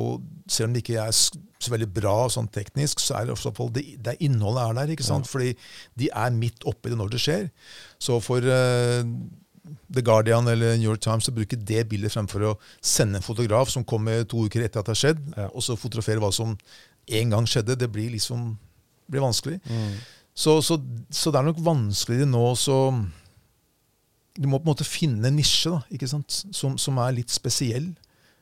Selv 0.50 0.70
om 0.70 0.74
det 0.78 0.82
ikke 0.86 0.96
er 1.04 1.12
så 1.14 1.74
veldig 1.74 1.90
bra 1.94 2.16
sånn 2.32 2.48
teknisk, 2.56 3.04
så 3.04 3.20
er 3.20 3.28
det 3.28 3.36
ofte 3.36 3.52
det, 3.76 3.84
det 4.06 4.16
innholdet 4.26 4.64
er 4.64 4.78
der. 4.80 4.94
ikke 4.96 5.06
sant? 5.06 5.28
Fordi 5.30 5.52
de 6.00 6.10
er 6.10 6.34
midt 6.40 6.66
oppi 6.72 6.90
det 6.90 6.98
når 6.98 7.12
det 7.14 7.22
skjer. 7.26 7.46
Så 8.02 8.18
for 8.26 8.42
uh, 8.48 9.04
The 9.94 10.02
Guardian 10.06 10.48
eller 10.50 10.78
New 10.80 10.90
York 10.90 11.04
Times 11.06 11.30
å 11.30 11.36
bruke 11.36 11.60
det 11.60 11.84
bildet 11.92 12.16
fremfor 12.16 12.48
å 12.48 12.56
sende 12.82 13.20
en 13.20 13.28
fotograf 13.28 13.70
som 13.76 13.86
kommer 13.86 14.24
to 14.26 14.48
uker 14.48 14.66
etter 14.66 14.82
at 14.82 14.88
det 14.90 14.96
har 14.96 15.04
skjedd, 15.04 15.22
Ja. 15.36 15.50
og 15.52 15.62
så 15.68 15.78
fotografere 15.78 16.24
hva 16.24 16.32
som 16.34 16.56
en 17.18 17.36
gang 17.36 17.48
skjedde, 17.50 17.78
det 17.80 17.92
blir 17.92 18.12
liksom 18.14 18.54
blir 19.10 19.24
vanskelig. 19.26 19.60
Mm. 19.66 19.96
Så, 20.34 20.60
så, 20.62 20.78
så 21.10 21.32
det 21.32 21.40
er 21.40 21.48
nok 21.50 21.64
vanskeligere 21.66 22.30
nå 22.30 22.44
så 22.56 22.76
Du 24.40 24.46
må 24.48 24.60
på 24.60 24.70
en 24.70 24.72
måte 24.72 24.88
finne 24.88 25.28
en 25.28 25.36
nisje 25.36 25.72
da, 25.74 25.82
ikke 25.92 26.08
sant? 26.08 26.44
Som, 26.56 26.78
som 26.80 27.00
er 27.02 27.18
litt 27.18 27.34
spesiell. 27.34 27.90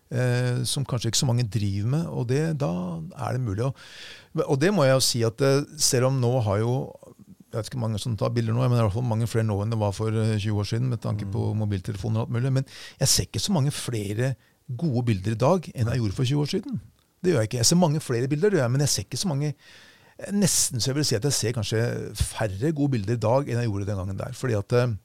Eh, 0.08 0.62
som 0.64 0.86
kanskje 0.88 1.10
ikke 1.12 1.20
så 1.20 1.28
mange 1.28 1.48
driver 1.52 1.90
med. 1.96 2.06
Og 2.14 2.28
det, 2.30 2.42
da 2.62 2.72
er 3.26 3.36
det 3.36 3.44
mulig 3.44 3.66
å 3.66 3.74
Og 4.46 4.60
det 4.62 4.70
må 4.72 4.86
jeg 4.86 4.96
jo 4.96 5.04
si 5.04 5.24
at 5.28 5.42
eh, 5.44 5.66
selv 5.82 6.12
om 6.12 6.22
nå 6.22 6.32
har 6.46 6.62
jo 6.64 6.76
jeg 7.48 7.62
vet 7.62 7.70
ikke 7.72 7.80
mange 7.80 8.00
som 8.04 8.16
tar 8.20 8.34
bilder 8.36 8.54
nå, 8.54 8.60
men 8.60 8.76
det 8.76 8.82
er 8.82 8.84
i 8.84 8.88
hvert 8.90 8.98
fall 8.98 9.08
mange 9.08 9.28
flere 9.32 9.48
nå 9.48 9.56
enn 9.64 9.72
det 9.72 9.80
var 9.80 9.94
for 9.96 10.12
eh, 10.12 10.36
20 10.36 10.62
år 10.62 10.68
siden. 10.68 10.90
med 10.92 11.02
tanke 11.02 11.26
på 11.32 11.48
mobiltelefoner 11.58 12.22
og 12.22 12.28
alt 12.28 12.36
mulig. 12.36 12.54
Men 12.60 12.68
jeg 13.00 13.08
ser 13.08 13.28
ikke 13.28 13.42
så 13.42 13.56
mange 13.56 13.72
flere 13.74 14.36
gode 14.68 15.06
bilder 15.08 15.34
i 15.34 15.40
dag 15.40 15.70
enn 15.74 15.92
jeg 15.92 16.04
gjorde 16.04 16.18
for 16.20 16.28
20 16.28 16.44
år 16.44 16.52
siden. 16.54 16.80
Det 17.24 17.34
gjør 17.34 17.44
jeg 17.44 17.50
ikke. 17.52 17.62
Jeg 17.62 17.70
ser 17.72 17.82
mange 17.82 18.02
flere 18.04 18.30
bilder, 18.32 18.58
men 18.72 18.84
jeg 18.86 18.94
ser 18.94 19.08
ikke 19.08 19.20
så 19.20 19.32
mange 19.32 19.54
Nesten 20.34 20.82
så 20.82 20.90
jeg 20.90 20.98
vil 20.98 21.06
si 21.06 21.14
at 21.14 21.26
jeg 21.28 21.36
ser 21.38 21.54
kanskje 21.54 21.80
færre 22.18 22.72
gode 22.74 22.96
bilder 22.96 23.14
i 23.14 23.22
dag 23.22 23.50
enn 23.52 23.60
jeg 23.62 23.70
gjorde 23.70 23.86
den 23.86 24.00
gangen 24.00 24.18
der. 24.18 24.32
Fordi 24.34 24.56
at 24.58 24.74
eh, 24.74 24.96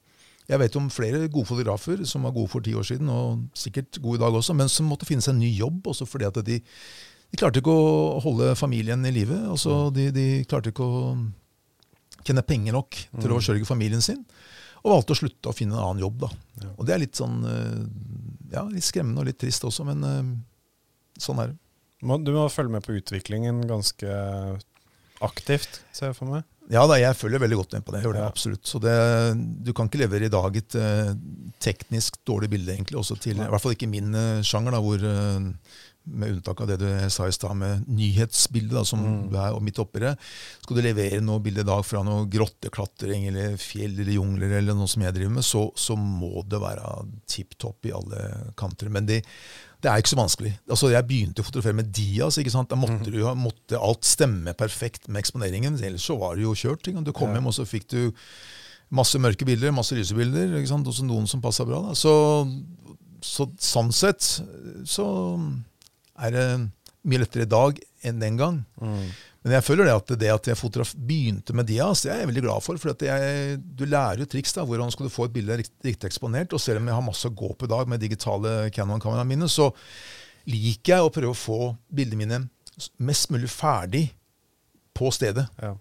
jeg 0.49 0.59
vet 0.59 0.77
om 0.79 0.87
flere 0.89 1.27
gode 1.27 1.45
fotografer 1.51 2.01
som 2.09 2.25
var 2.25 2.33
gode 2.33 2.49
for 2.49 2.65
ti 2.65 2.73
år 2.73 2.87
siden, 2.87 3.11
og 3.13 3.43
sikkert 3.53 3.99
gode 4.01 4.17
i 4.17 4.23
dag 4.23 4.33
også, 4.33 4.55
men 4.57 4.71
som 4.73 4.89
måtte 4.89 5.05
finne 5.05 5.21
seg 5.21 5.35
en 5.35 5.43
ny 5.43 5.51
jobb 5.53 5.85
også 5.93 6.07
fordi 6.09 6.27
at 6.31 6.39
de, 6.47 6.57
de 6.57 7.39
klarte 7.39 7.61
ikke 7.61 7.77
å 7.77 8.17
holde 8.25 8.55
familien 8.57 9.05
i 9.05 9.13
live. 9.13 9.37
Altså, 9.53 9.91
de, 9.93 10.09
de 10.15 10.27
klarte 10.49 10.73
ikke 10.73 10.89
å 10.89 11.13
tjene 12.23 12.45
penger 12.47 12.75
nok 12.75 12.97
til 12.97 13.29
å 13.29 13.37
forsørge 13.37 13.69
familien 13.69 14.03
sin. 14.03 14.25
Og 14.83 14.97
valgte 14.97 15.15
å 15.15 15.21
slutte 15.21 15.51
å 15.51 15.55
finne 15.55 15.77
en 15.77 15.85
annen 15.85 16.03
jobb. 16.03 16.25
da. 16.25 16.31
Og 16.73 16.87
det 16.87 16.95
er 16.95 17.03
litt 17.05 17.19
sånn 17.21 17.37
eh, 17.47 17.83
ja, 18.57 18.65
litt 18.67 18.85
skremmende 18.85 19.23
og 19.23 19.29
litt 19.29 19.39
trist 19.39 19.63
også, 19.67 19.85
men 19.87 20.03
eh, 20.07 20.33
sånn 21.21 21.39
er 21.43 21.53
det. 21.53 21.59
Må, 22.03 22.19
du 22.19 22.33
må 22.35 22.47
følge 22.51 22.75
med 22.75 22.83
på 22.85 22.97
utviklingen 22.99 23.61
ganske 23.69 24.17
aktivt, 25.23 25.81
ser 25.95 26.11
jeg 26.11 26.17
for 26.17 26.27
meg. 26.33 26.43
Ja 26.71 26.85
da, 26.87 26.95
jeg 26.99 27.15
følger 27.19 27.41
veldig 27.43 27.57
godt 27.59 27.73
med 27.75 27.83
på 27.83 27.91
det. 27.93 27.99
Jeg 27.99 28.07
gjør 28.07 28.15
det 28.17 28.21
Ja. 28.23 28.27
absolutt. 28.31 28.67
Så 28.67 28.79
det, 28.79 28.93
du 29.67 29.73
kan 29.75 29.89
ikke 29.89 29.99
levere 30.03 30.27
i 30.27 30.31
dag 30.31 30.55
et 30.59 30.75
uh, 30.79 31.11
teknisk 31.63 32.19
dårlig 32.27 32.49
bilde, 32.53 32.71
egentlig. 32.71 32.99
Også 32.99 33.17
til. 33.19 33.35
I 33.39 33.49
hvert 33.51 33.63
fall 33.63 33.75
ikke 33.75 33.89
min 33.91 34.15
uh, 34.15 34.39
sjanger, 34.47 34.71
da, 34.75 34.79
hvor 34.83 35.03
eh, 35.03 35.49
med 36.05 36.33
unntak 36.33 36.59
av 36.61 36.67
det 36.67 36.77
du 36.81 36.87
sa 37.09 37.27
i 37.27 37.31
stad 37.31 37.55
med 37.55 37.85
nyhetsbildet, 37.87 38.73
da, 38.75 38.83
som 38.83 38.99
Mm. 39.03 39.29
du 39.31 39.37
er 39.39 39.59
midt 39.63 39.79
oppi 39.79 39.99
det. 40.03 40.17
Skal 40.61 40.75
du 40.75 40.81
levere 40.83 41.21
noe 41.21 41.39
bilde 41.39 41.61
i 41.61 41.63
dag 41.63 41.83
fra 41.85 42.03
noe 42.03 42.25
grotteklatring 42.27 43.27
eller 43.29 43.55
fjell 43.57 43.93
eller 43.99 44.11
jungler, 44.17 44.57
eller 44.57 44.73
noe 44.75 44.87
som 44.87 45.01
jeg 45.01 45.13
driver 45.15 45.31
med, 45.37 45.43
så, 45.47 45.71
så 45.75 45.95
må 45.95 46.43
det 46.47 46.59
være 46.59 47.05
tipp 47.25 47.55
topp 47.57 47.85
i 47.85 47.93
alle 47.95 48.51
kanter. 48.59 48.89
Men 48.89 49.05
det, 49.05 49.21
det 49.81 49.89
er 49.91 49.97
ikke 50.03 50.11
så 50.15 50.19
vanskelig. 50.19 50.53
Altså, 50.69 50.91
jeg 50.91 51.07
begynte 51.07 51.39
å 51.41 51.47
fotografere 51.47 51.75
med 51.79 51.91
Dias. 51.95 52.37
ikke 52.37 52.51
sant? 52.51 52.69
Da 52.69 52.75
måtte, 52.75 53.09
du, 53.11 53.21
måtte 53.35 53.79
alt 53.79 54.03
stemme 54.03 54.53
perfekt 54.53 55.07
med 55.07 55.23
eksponeringen. 55.23 55.79
Ellers 55.83 56.03
så 56.07 56.17
var 56.19 56.35
det 56.35 56.43
jo 56.43 56.53
kjørt. 56.53 56.87
Ikke? 56.87 57.03
Du 57.03 57.11
kom 57.13 57.29
Ja. 57.29 57.35
hjem, 57.39 57.47
og 57.47 57.53
så 57.55 57.65
fikk 57.65 57.87
du 57.95 58.11
masse 58.91 59.15
mørke 59.19 59.45
bilder, 59.47 59.71
masse 59.71 59.95
lyse 59.95 60.13
bilder. 60.13 60.55
ikke 60.59 60.67
sant? 60.67 60.87
Også 60.87 61.03
noen 61.07 61.27
som 61.27 61.41
passa 61.41 61.63
bra. 61.65 61.79
Da. 61.87 61.93
Så, 61.95 62.13
så 63.23 63.47
sånn 63.57 63.91
sett 63.95 64.19
så 64.85 65.07
er 66.19 66.31
det 66.35 66.47
mye 67.03 67.19
lettere 67.23 67.43
i 67.47 67.51
dag 67.51 67.79
enn 68.07 68.19
den 68.21 68.37
gang. 68.39 68.57
Men 69.43 69.57
jeg 69.57 69.63
føler 69.65 69.89
det 69.89 69.93
at 69.97 70.11
det 70.21 70.29
at 70.31 70.45
jeg 70.47 70.55
fotograf 70.55 70.93
begynte 70.95 71.51
med 71.53 71.67
Dias, 71.67 72.01
det 72.05 72.13
er 72.13 72.21
jeg 72.21 72.29
veldig 72.29 72.43
glad 72.45 72.63
for. 72.63 72.77
For 72.79 72.93
at 72.93 73.01
jeg, 73.03 73.57
du 73.59 73.83
lærer 73.85 74.21
jo 74.23 74.27
triks. 74.31 74.53
da, 74.55 74.63
Hvordan 74.63 74.91
skal 74.93 75.09
du 75.09 75.11
få 75.11 75.25
et 75.27 75.33
bilde 75.35 75.57
rikt- 75.59 75.83
riktig 75.83 76.07
eksponert? 76.07 76.53
Og 76.55 76.61
selv 76.63 76.79
om 76.79 76.87
jeg 76.87 76.95
har 76.95 77.03
masse 77.03 77.27
å 77.27 77.35
gå 77.35 77.49
på 77.59 77.67
i 77.67 77.71
dag 77.73 77.89
med 77.91 77.99
digitale 77.99 78.69
Canon-kameraene 78.71 79.27
mine, 79.27 79.49
så 79.51 79.67
liker 80.47 80.95
jeg 80.95 81.03
å 81.07 81.11
prøve 81.11 81.33
å 81.35 81.39
få 81.39 81.59
bildene 81.91 82.19
mine 82.23 82.39
mest 83.03 83.29
mulig 83.35 83.51
ferdig 83.51 84.05
på 84.95 85.11
stedet. 85.11 85.45
Ja. 85.61 85.73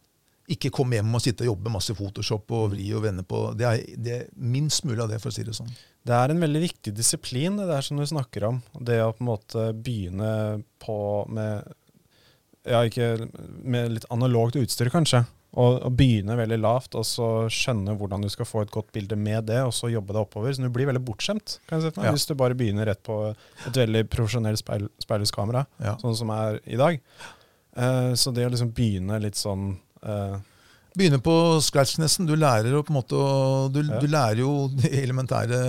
Ikke 0.51 0.73
komme 0.75 0.99
hjem 0.99 1.15
og 1.15 1.23
sitte 1.23 1.47
og 1.47 1.53
jobbe 1.53 1.71
masse 1.71 1.95
Photoshop 1.95 2.51
og 2.59 2.73
vri 2.75 2.89
og 2.97 3.05
vende 3.07 3.23
på. 3.23 3.45
Det 3.57 3.67
er, 3.69 3.85
det 3.97 4.13
er 4.17 4.27
minst 4.37 4.83
mulig 4.85 5.05
av 5.07 5.09
det, 5.15 5.21
for 5.23 5.31
å 5.31 5.37
si 5.39 5.47
det 5.47 5.55
sånn. 5.55 5.71
Det 6.05 6.15
er 6.17 6.33
en 6.35 6.41
veldig 6.43 6.61
viktig 6.65 6.93
disiplin, 6.99 7.57
det 7.61 7.69
der 7.71 7.85
som 7.87 7.97
du 8.01 8.07
snakker 8.09 8.49
om. 8.49 8.63
Det 8.75 8.99
å 9.05 9.13
på 9.15 9.23
en 9.23 9.29
måte 9.31 9.69
begynne 9.77 10.33
på 10.83 10.97
med 11.31 11.71
Ja, 12.65 12.85
ikke 12.87 13.29
med 13.67 13.97
litt 13.97 14.05
analogt 14.15 14.55
utstyr, 14.59 14.91
kanskje. 14.95 15.25
Og, 15.53 15.81
og 15.85 15.97
begynne 15.99 16.37
veldig 16.39 16.57
lavt, 16.63 16.95
og 16.97 17.03
så 17.05 17.27
skjønne 17.53 17.97
hvordan 17.99 18.23
du 18.25 18.29
skal 18.33 18.47
få 18.49 18.63
et 18.63 18.71
godt 18.73 18.93
bilde 18.95 19.19
med 19.19 19.45
det, 19.51 19.59
og 19.67 19.75
så 19.77 19.91
jobbe 19.93 20.15
deg 20.15 20.23
oppover. 20.23 20.55
Så 20.55 20.63
du 20.63 20.71
blir 20.73 20.87
veldig 20.89 21.03
bortskjemt 21.05 21.59
kan 21.69 21.81
jeg 21.83 21.91
si. 21.91 21.99
meg, 21.99 22.07
Ja. 22.07 22.13
hvis 22.15 22.27
du 22.31 22.35
bare 22.39 22.55
begynner 22.57 22.87
rett 22.89 23.03
på 23.05 23.17
et 23.67 23.75
veldig 23.83 24.05
profesjonelt 24.15 24.63
speil, 24.63 24.87
speilhuskamera, 25.03 25.67
Ja. 25.83 25.97
sånn 26.01 26.17
som 26.17 26.31
er 26.31 26.61
i 26.65 26.79
dag. 26.81 27.01
Uh, 27.77 28.15
så 28.15 28.33
det 28.33 28.47
å 28.47 28.51
liksom 28.55 28.73
begynne 28.73 29.21
litt 29.21 29.35
sånn 29.37 29.77
eh, 30.03 30.39
Begynne 30.97 31.19
på 31.25 31.35
scratch 31.65 31.99
nesten. 32.03 32.27
Du 32.29 32.35
lærer 32.37 32.75
på 32.83 32.93
en 32.93 32.99
måte 33.01 33.17
du, 33.73 33.81
Ja. 33.83 34.01
du 34.03 34.07
lærer 34.07 34.43
jo 34.43 34.69
de 34.69 34.91
elementære 35.03 35.63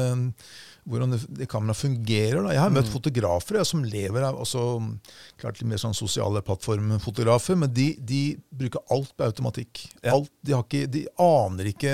hvordan 0.88 1.14
det, 1.16 1.48
kameraet 1.48 1.78
fungerer. 1.80 2.42
Da. 2.44 2.50
Jeg 2.54 2.60
har 2.60 2.70
møtt 2.76 2.90
Mm. 2.90 2.94
fotografer 2.94 3.56
jeg, 3.56 3.66
som 3.66 3.84
lever 3.84 4.22
av 4.24 4.36
også, 4.44 4.64
klart 5.40 5.62
litt 5.62 5.70
mer 5.70 5.78
sånn 5.78 5.96
sosiale 5.96 6.42
plattformfotografer, 6.44 7.56
men 7.58 7.72
de, 7.74 7.94
de 8.00 8.38
bruker 8.52 8.82
alt 8.92 9.14
på 9.16 9.24
automatikk. 9.30 9.86
Ja. 10.04 10.14
Alt, 10.18 10.30
de, 10.44 10.52
har 10.54 10.64
ikke, 10.64 10.90
de 10.92 11.06
aner 11.18 11.70
ikke 11.72 11.94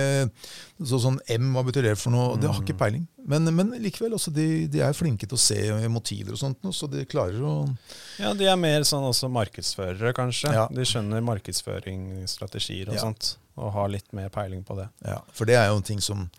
så, 0.81 1.00
sånn 1.00 1.19
M, 1.29 1.53
hva 1.53 1.63
betyr 1.67 1.84
det 1.91 1.98
for 1.98 2.12
noe? 2.12 2.36
De 2.39 2.48
har 2.48 2.55
Mm. 2.60 2.65
ikke 2.65 2.77
peiling. 2.77 3.08
Men, 3.29 3.43
men 3.53 3.69
likevel, 3.84 4.13
altså, 4.15 4.31
de, 4.34 4.65
de 4.67 4.79
er 4.81 4.93
flinke 4.98 5.27
til 5.27 5.38
å 5.38 5.39
se 5.39 5.60
motiver 5.88 6.31
og 6.34 6.39
sånt, 6.39 6.58
så 6.74 6.89
de 6.89 7.05
klarer 7.05 7.38
å 7.46 7.77
Ja, 8.17 8.34
de 8.34 8.46
er 8.50 8.55
mer 8.58 8.81
sånn 8.81 9.03
også 9.05 9.29
markedsførere, 9.29 10.13
kanskje. 10.17 10.51
Ja. 10.51 10.67
De 10.67 10.81
skjønner 10.81 11.22
markedsføringsstrategier 11.22 12.88
og 12.89 12.96
Ja. 12.96 13.01
sånt, 13.01 13.36
og 13.58 13.72
har 13.74 13.88
litt 13.89 14.12
mer 14.13 14.29
peiling 14.29 14.63
på 14.65 14.75
det. 14.77 14.89
Ja, 15.05 15.19
for 15.31 15.46
det 15.46 15.55
er 15.55 15.67
jo 15.69 15.77
en 15.77 15.84
ting 15.84 16.00
som 16.01 16.29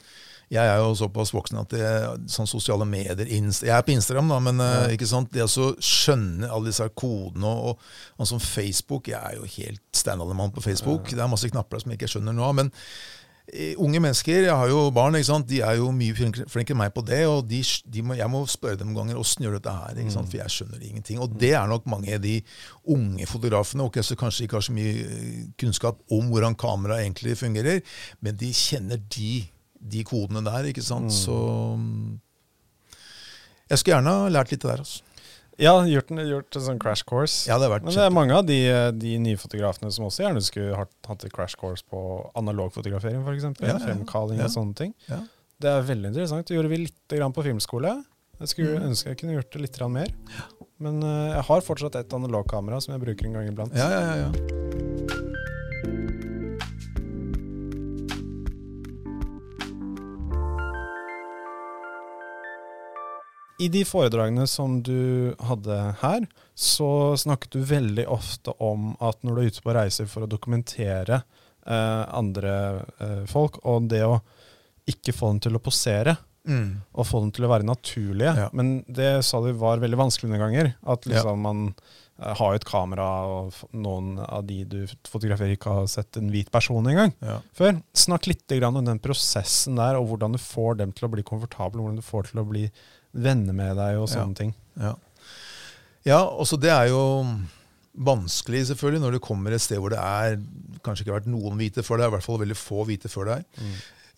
Jeg 0.51 0.67
er 0.67 0.81
jo 0.83 0.95
såpass 0.99 1.31
voksen 1.31 1.61
at 1.61 1.71
det, 1.71 1.91
sånn 2.33 2.49
sosiale 2.51 2.87
medier 2.89 3.21
Jeg 3.23 3.71
er 3.71 3.85
på 3.87 3.95
Instagram, 3.95 4.33
da, 4.33 4.41
men 4.43 4.59
eh, 4.65 4.73
Ja. 4.81 4.89
ikke 4.97 5.07
sant? 5.07 5.31
det 5.31 5.45
å 5.47 5.69
skjønne 5.79 6.51
alle 6.51 6.73
disse 6.73 6.89
kodene 6.99 7.47
og, 7.71 7.79
og, 8.17 8.27
som 8.27 8.43
Facebook 8.43 9.13
Jeg 9.13 9.21
er 9.21 9.39
jo 9.39 9.47
helt 9.47 9.83
steinaldermann 9.95 10.51
på 10.51 10.65
Facebook. 10.65 11.13
Det 11.15 11.23
er 11.23 11.31
masse 11.31 11.51
knapper 11.53 11.83
som 11.83 11.93
jeg 11.93 12.01
ikke 12.01 12.11
skjønner 12.11 12.35
nå. 12.35 12.49
Men 12.59 12.73
eh, 13.53 13.77
unge 13.79 14.01
mennesker, 14.03 14.49
jeg 14.49 14.57
har 14.63 14.73
jo 14.73 14.81
barn, 14.97 15.15
ikke 15.21 15.29
sant? 15.29 15.47
de 15.47 15.61
er 15.63 15.79
jo 15.79 15.93
mye 15.95 16.17
flinkere 16.19 16.75
enn 16.75 16.81
meg 16.83 16.97
på 16.99 17.07
det. 17.07 17.21
Og 17.31 17.47
de, 17.47 17.63
de 17.87 18.03
må, 18.03 18.19
jeg 18.19 18.33
må 18.35 18.43
spørre 18.51 18.81
dem 18.83 18.91
ganger 18.99 19.23
åssen 19.23 19.47
gjør 19.47 19.61
dette 19.61 19.77
her, 19.77 20.03
ikke 20.03 20.17
sant? 20.17 20.33
for 20.35 20.41
jeg 20.43 20.57
skjønner 20.57 20.83
ingenting. 20.83 21.23
Og 21.23 21.39
det 21.39 21.53
er 21.61 21.71
nok 21.71 21.87
mange 21.87 22.19
av 22.19 22.27
de 22.27 22.41
unge 22.91 23.31
fotografene, 23.31 23.87
og 23.87 24.03
som 24.03 24.19
kanskje 24.19 24.49
ikke 24.49 24.59
har 24.59 24.67
så 24.67 24.75
mye 24.75 24.99
eh, 25.07 25.41
kunnskap 25.63 26.03
om 26.11 26.35
hvordan 26.35 26.59
kamera 26.59 26.99
egentlig 27.05 27.39
fungerer, 27.39 27.85
men 28.19 28.35
de 28.43 28.51
kjenner 28.51 28.99
de, 29.15 29.45
de 29.81 30.03
kodene 30.05 30.43
der, 30.45 30.69
ikke 30.71 30.83
sant. 30.85 31.13
Så 31.13 31.33
mm, 31.77 32.19
jeg 33.71 33.79
skulle 33.81 33.97
gjerne 33.97 34.13
ha 34.17 34.29
lært 34.33 34.51
litt 34.53 34.63
der. 34.67 34.83
altså. 34.83 35.03
Ja, 35.61 35.75
gjort 35.85 36.09
en, 36.15 36.21
gjort 36.25 36.57
en 36.57 36.63
sånn 36.65 36.79
crash 36.81 37.05
course. 37.05 37.43
Ja, 37.49 37.59
det 37.61 37.67
har 37.69 37.75
vært 37.75 37.85
Men 37.85 37.93
det 37.95 38.05
er 38.07 38.15
mange 38.17 38.33
av 38.39 38.47
de, 38.49 38.57
de 38.97 39.11
nye 39.21 39.37
fotografene 39.37 39.91
som 39.93 40.07
også 40.09 40.25
gjerne 40.25 40.41
skulle 40.45 40.77
hatt, 40.79 40.93
hatt 41.07 41.27
et 41.29 41.33
crash 41.35 41.59
course 41.61 41.85
på 41.85 42.01
analogfotografering, 42.41 43.21
f.eks. 43.27 43.45
Ja, 43.61 43.75
ja. 43.75 43.79
Fremkalling 43.83 44.41
Ja. 44.41 44.49
og 44.49 44.55
sånne 44.55 44.75
ting. 44.79 44.95
Ja. 45.11 45.21
Det 45.61 45.69
er 45.69 45.85
veldig 45.85 46.15
interessant. 46.15 46.49
Det 46.49 46.57
gjorde 46.57 46.73
vi 46.73 46.79
litt 46.87 47.13
grann 47.13 47.35
på 47.37 47.45
filmskole. 47.45 47.93
Jeg 48.41 48.49
skulle 48.55 48.79
Mm. 48.81 48.87
ønske 48.89 49.11
jeg 49.13 49.19
kunne 49.21 49.35
gjort 49.37 49.51
det 49.53 49.61
litt 49.61 49.81
mer. 49.93 50.09
Men 50.81 51.03
eh, 51.05 51.35
jeg 51.37 51.45
har 51.51 51.61
fortsatt 51.61 51.95
et 52.01 52.09
analogkamera 52.17 52.81
som 52.81 52.95
jeg 52.97 53.03
bruker 53.05 53.27
en 53.29 53.33
gang 53.37 53.49
iblant. 53.53 53.77
Ja, 53.77 53.91
ja, 53.91 54.01
ja, 54.01 54.17
ja. 54.25 54.90
I 63.61 63.69
de 63.69 63.83
foredragene 63.85 64.47
som 64.49 64.79
du 64.87 65.35
hadde 65.45 65.77
her, 66.01 66.25
så 66.57 66.89
snakket 67.21 67.53
du 67.59 67.61
veldig 67.69 68.07
ofte 68.09 68.55
om 68.63 68.95
at 69.05 69.21
når 69.27 69.37
du 69.37 69.43
er 69.43 69.51
ute 69.53 69.65
på 69.67 69.75
reiser 69.77 70.09
for 70.09 70.25
å 70.25 70.31
dokumentere 70.31 71.21
eh, 71.67 72.03
andre 72.17 72.55
eh, 73.01 73.23
folk, 73.29 73.61
og 73.69 73.91
det 73.93 74.01
å 74.07 74.17
ikke 74.91 75.13
få 75.15 75.35
dem 75.35 75.45
til 75.47 75.61
å 75.61 75.65
posere, 75.69 76.17
Mm. 76.49 76.79
og 76.97 77.05
få 77.05 77.19
dem 77.21 77.31
til 77.37 77.45
å 77.45 77.51
være 77.51 77.67
naturlige. 77.69 78.31
Ja. 78.33 78.47
Men 78.57 78.79
det 78.89 79.11
sa 79.29 79.43
du 79.45 79.51
var 79.61 79.77
veldig 79.83 79.99
vanskelig 80.01 80.31
noen 80.33 80.41
ganger. 80.41 80.71
At 80.89 81.05
Ja. 81.05 81.13
liksom 81.13 81.43
man 81.45 81.59
eh, 82.19 82.33
har 82.35 82.55
et 82.57 82.65
kamera, 82.65 83.09
og 83.29 83.53
noen 83.77 84.17
av 84.25 84.47
de 84.49 84.65
du 84.65 84.79
fotograferer, 85.05 85.53
ikke 85.59 85.75
har 85.83 85.87
sett 85.93 86.17
en 86.17 86.31
hvit 86.33 86.49
person 86.51 86.83
engang 86.89 87.13
Ja. 87.21 87.43
før. 87.53 87.83
Snakk 87.93 88.27
litt 88.27 88.47
grann 88.49 88.75
om 88.81 88.89
den 88.89 88.99
prosessen 89.05 89.77
der, 89.77 90.01
og 90.01 90.09
hvordan 90.09 90.33
du 90.33 90.39
får 90.41 90.79
dem 90.81 90.93
til 90.97 91.09
å 91.09 91.13
bli 91.13 91.23
komfortable, 91.23 91.77
hvordan 91.85 92.01
du 92.01 92.09
får 92.09 92.31
til 92.33 92.41
å 92.41 92.49
bli 92.49 92.71
venner 93.13 93.57
med 93.57 93.79
deg 93.79 94.01
og 94.01 94.11
sånne 94.11 94.37
ting. 94.39 94.53
Ja, 94.81 94.95
ja 96.07 96.21
også 96.25 96.59
det 96.61 96.73
er 96.75 96.91
jo 96.93 97.03
vanskelig 98.01 98.69
selvfølgelig 98.71 99.03
når 99.03 99.17
du 99.17 99.23
kommer 99.23 99.53
et 99.53 99.63
sted 99.63 99.81
hvor 99.83 99.93
det 99.93 100.01
er 100.01 100.37
kanskje 100.85 101.05
ikke 101.05 101.13
har 101.13 101.21
vært 101.21 101.33
noen 101.33 101.59
hvite 101.59 101.85
før 101.85 102.01
deg, 102.01 102.11
i 102.11 102.15
hvert 102.15 102.27
fall 102.27 102.39
veldig 102.41 102.59
få 102.59 102.85
hvite 102.89 103.11
før 103.13 103.35
deg. 103.35 103.65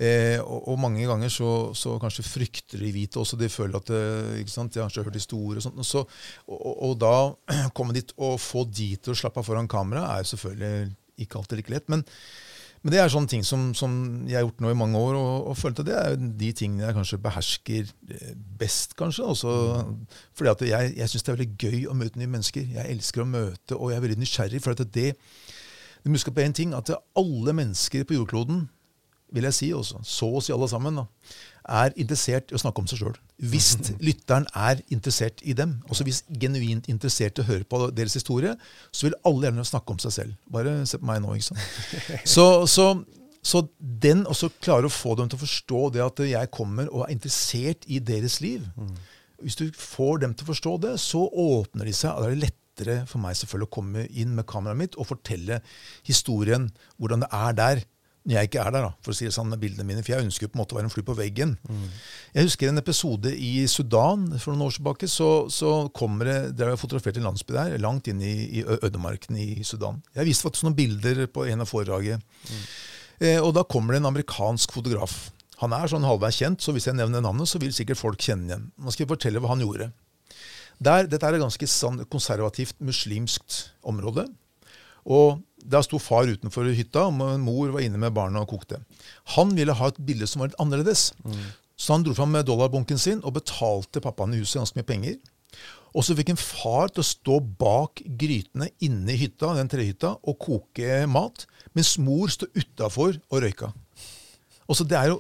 Eh, 0.02 0.38
og, 0.40 0.68
og 0.72 0.78
mange 0.82 1.04
ganger 1.06 1.30
så, 1.30 1.50
så 1.78 1.94
kanskje 2.02 2.25
frykter 2.26 2.80
de 2.82 2.90
hvite 2.94 3.20
også. 3.20 3.38
De 3.38 3.50
føler 3.52 3.78
at 3.78 3.92
eh, 3.94 4.38
ikke 4.42 4.54
sant? 4.54 4.72
De 4.72 4.80
har 4.80 4.88
kanskje 4.88 5.04
hørt 5.06 5.18
historier 5.18 5.61
og 5.61 5.66
sånt. 5.66 5.78
Og, 5.78 5.87
så, 5.87 6.04
og, 6.49 6.72
og 6.88 6.96
da 7.02 7.14
komme 7.76 7.96
dit 7.96 8.14
og 8.18 8.40
få 8.42 8.64
de 8.68 8.92
til 8.99 9.14
å 9.14 9.18
slappe 9.18 9.42
av 9.42 9.49
foran 9.49 9.70
kamera, 9.70 10.08
er 10.12 10.25
jo 10.25 10.32
selvfølgelig 10.32 10.92
ikke 11.22 11.38
alltid 11.40 11.61
like 11.61 11.75
lett. 11.75 11.92
Men, 11.92 12.06
men 12.83 12.91
det 12.91 12.99
er 12.99 13.11
sånne 13.12 13.31
ting 13.31 13.45
som, 13.47 13.69
som 13.79 13.93
jeg 14.27 14.41
har 14.41 14.43
gjort 14.43 14.62
nå 14.65 14.73
i 14.73 14.79
mange 14.79 14.99
år, 14.99 15.15
og, 15.15 15.51
og 15.53 15.59
følte 15.59 15.85
det 15.87 15.95
er 15.95 16.17
de 16.19 16.49
tingene 16.59 16.89
jeg 16.89 16.97
kanskje 16.97 17.21
behersker 17.23 17.93
eh, 18.11 18.33
best, 18.59 18.97
kanskje. 18.99 19.29
Også, 19.31 19.53
fordi 20.35 20.51
at 20.51 20.65
jeg, 20.67 20.95
jeg 20.99 21.12
syns 21.12 21.23
det 21.23 21.31
er 21.33 21.39
veldig 21.39 21.62
gøy 21.62 21.85
å 21.87 21.95
møte 21.95 22.19
nye 22.19 22.33
mennesker. 22.33 22.67
Jeg 22.75 22.97
elsker 22.97 23.23
å 23.23 23.29
møte, 23.31 23.79
og 23.79 23.93
jeg 23.93 24.01
er 24.01 24.07
veldig 24.09 24.19
nysgjerrig. 24.25 24.62
for 24.64 24.75
at 24.75 24.95
det, 24.95 25.12
Du 26.03 26.11
må 26.11 26.18
huske 26.18 26.35
på 26.35 26.42
én 26.42 26.53
ting, 26.59 26.75
at 26.75 26.90
alle 26.90 27.55
mennesker 27.55 28.03
på 28.03 28.18
jordkloden 28.18 28.66
vil 29.33 29.47
jeg 29.49 29.55
si 29.55 29.71
også, 29.73 30.03
så 30.05 30.27
å 30.29 30.42
si 30.42 30.53
alle 30.53 30.68
sammen, 30.68 30.99
da, 30.99 31.07
er 31.68 31.94
interessert 32.01 32.51
i 32.51 32.57
å 32.57 32.61
snakke 32.61 32.83
om 32.83 32.88
seg 32.90 33.03
sjøl. 33.03 33.16
Hvis 33.53 33.72
lytteren 34.07 34.46
er 34.59 34.83
interessert 34.94 35.42
i 35.42 35.55
dem, 35.59 35.79
også 35.90 36.07
hvis 36.07 36.22
genuint 36.42 36.88
interessert 36.90 37.38
i 37.38 37.44
å 37.44 37.48
høre 37.48 37.66
på 37.68 37.81
deres 37.94 38.16
historie, 38.18 38.55
så 38.92 39.09
vil 39.09 39.18
alle 39.29 39.48
gjerne 39.48 39.66
snakke 39.68 39.94
om 39.94 40.03
seg 40.03 40.14
selv. 40.16 40.37
Bare 40.53 40.77
se 40.88 41.01
på 41.01 41.09
meg 41.09 41.22
nå, 41.25 41.35
ikke 41.38 41.53
sant. 41.53 41.66
Så, 42.35 42.46
så, 42.70 42.87
så 43.42 43.64
den 43.79 44.25
også 44.31 44.53
klarer 44.62 44.87
å 44.87 44.92
få 44.92 45.16
dem 45.18 45.31
til 45.31 45.38
å 45.38 45.42
forstå 45.42 45.83
det 45.94 46.05
at 46.05 46.22
jeg 46.27 46.53
kommer 46.55 46.90
og 46.92 47.07
er 47.07 47.14
interessert 47.16 47.87
i 47.90 47.98
deres 48.03 48.40
liv. 48.44 48.66
Hvis 49.42 49.59
du 49.59 49.66
får 49.75 50.22
dem 50.22 50.35
til 50.35 50.46
å 50.46 50.53
forstå 50.53 50.75
det, 50.85 50.96
så 51.03 51.25
åpner 51.27 51.88
de 51.88 51.94
seg. 51.96 52.12
og 52.14 52.22
Da 52.22 52.31
er 52.31 52.37
det 52.37 52.46
lettere 52.46 52.98
for 53.11 53.22
meg 53.22 53.37
selvfølgelig 53.37 53.68
å 53.68 53.75
komme 53.75 54.05
inn 54.09 54.37
med 54.37 54.46
kameraet 54.48 54.79
mitt 54.79 54.98
og 55.01 55.11
fortelle 55.11 55.59
historien, 56.07 56.70
hvordan 56.96 57.25
det 57.25 57.33
er 57.37 57.59
der 57.59 57.83
når 58.22 58.37
jeg 58.37 58.48
ikke 58.48 58.61
er 58.62 58.70
der, 58.70 58.85
da, 58.87 58.90
for 59.02 59.11
å 59.11 59.16
si 59.18 59.26
det 59.26 59.35
sånn 59.35 59.48
med 59.50 59.58
bildene 59.62 59.87
mine. 59.88 60.02
For 60.04 60.14
jeg 60.14 60.26
ønsker 60.26 60.46
jo 60.46 60.52
på 60.52 60.58
en 60.58 60.62
måte 60.62 60.76
å 60.76 60.78
være 60.78 60.87
en 60.87 60.94
fly 60.94 61.02
på 61.08 61.16
veggen. 61.18 61.56
Jeg 62.37 62.46
husker 62.46 62.70
en 62.70 62.78
episode 62.78 63.32
i 63.35 63.66
Sudan 63.66 64.28
for 64.37 64.52
noen 64.54 64.68
år 64.68 64.76
tilbake. 64.78 65.08
Så, 65.11 65.28
så 65.50 65.72
kommer 65.90 66.30
det 66.30 66.37
Der 66.54 66.68
har 66.68 66.76
jeg 66.76 66.82
fotografert 66.85 67.18
en 67.18 67.26
landsby 67.26 67.56
der, 67.56 67.74
langt 67.82 68.06
inn 68.12 68.22
i, 68.22 68.61
i 68.61 68.64
ødemarken 68.78 69.37
i 69.42 69.64
Sudan. 69.66 69.98
Jeg 70.14 70.30
viste 70.30 70.46
faktisk 70.46 70.68
noen 70.68 70.78
bilder 70.78 71.24
på 71.26 71.48
en 71.50 71.64
av 71.64 71.70
foredraget. 71.70 72.22
Eh, 73.18 73.40
og 73.42 73.52
da 73.58 73.66
kommer 73.66 73.96
det 73.96 74.04
en 74.04 74.12
amerikansk 74.12 74.74
fotograf. 74.74 75.32
Han 75.62 75.74
er 75.74 75.90
sånn 75.90 76.06
halvveis 76.06 76.38
kjent, 76.38 76.62
så 76.62 76.74
hvis 76.74 76.88
jeg 76.88 76.98
nevner 76.98 77.22
navnet, 77.22 77.50
så 77.50 77.58
vil 77.62 77.74
sikkert 77.74 78.00
folk 78.00 78.22
kjenne 78.22 78.48
igjen. 78.50 78.70
Nå 78.78 78.94
skal 78.94 79.04
jeg 79.04 79.12
fortelle 79.12 79.42
hva 79.42 79.52
han 79.52 79.62
gjorde. 79.62 79.90
Der, 80.82 81.06
dette 81.06 81.26
er 81.26 81.37
et 81.37 81.42
ganske 81.42 81.68
sånn 81.70 82.02
konservativt 82.11 82.78
muslimskt 82.82 83.72
område. 83.87 84.26
Og 85.06 85.42
Der 85.62 85.83
sto 85.87 85.98
far 86.03 86.27
utenfor 86.27 86.66
hytta, 86.75 87.05
og 87.07 87.40
mor 87.40 87.70
var 87.75 87.81
inne 87.85 87.98
med 88.03 88.12
barna 88.16 88.40
og 88.42 88.48
kokte. 88.51 88.81
Han 89.37 89.55
ville 89.57 89.72
ha 89.79 89.88
et 89.92 90.01
bilde 90.05 90.27
som 90.27 90.40
var 90.42 90.51
litt 90.51 90.59
annerledes. 90.62 91.12
Så 91.77 91.94
han 91.94 92.03
dro 92.07 92.14
fram 92.14 92.31
med 92.35 92.46
dollarbunken 92.46 92.98
sin 92.98 93.22
og 93.25 93.35
betalte 93.38 94.01
pappaen 94.05 94.35
i 94.35 94.40
huset 94.42 94.61
ganske 94.61 94.79
mye 94.79 94.88
penger. 94.88 95.16
Og 95.92 96.05
så 96.07 96.14
fikk 96.16 96.31
en 96.33 96.40
far 96.40 96.88
til 96.88 97.03
å 97.03 97.07
stå 97.07 97.38
bak 97.61 98.01
grytene 98.18 98.70
inne 98.81 99.12
i 99.12 99.18
hytta, 99.20 99.51
den 99.59 99.68
trehytta 99.68 100.14
og 100.22 100.38
koke 100.40 101.03
mat, 101.11 101.44
mens 101.77 101.98
mor 102.01 102.31
sto 102.33 102.46
utafor 102.57 103.18
og 103.29 103.42
røyka. 103.44 103.72
Og 104.68 104.79
så 104.79 104.87
det 104.88 104.96
er 104.96 105.11
jo, 105.12 105.18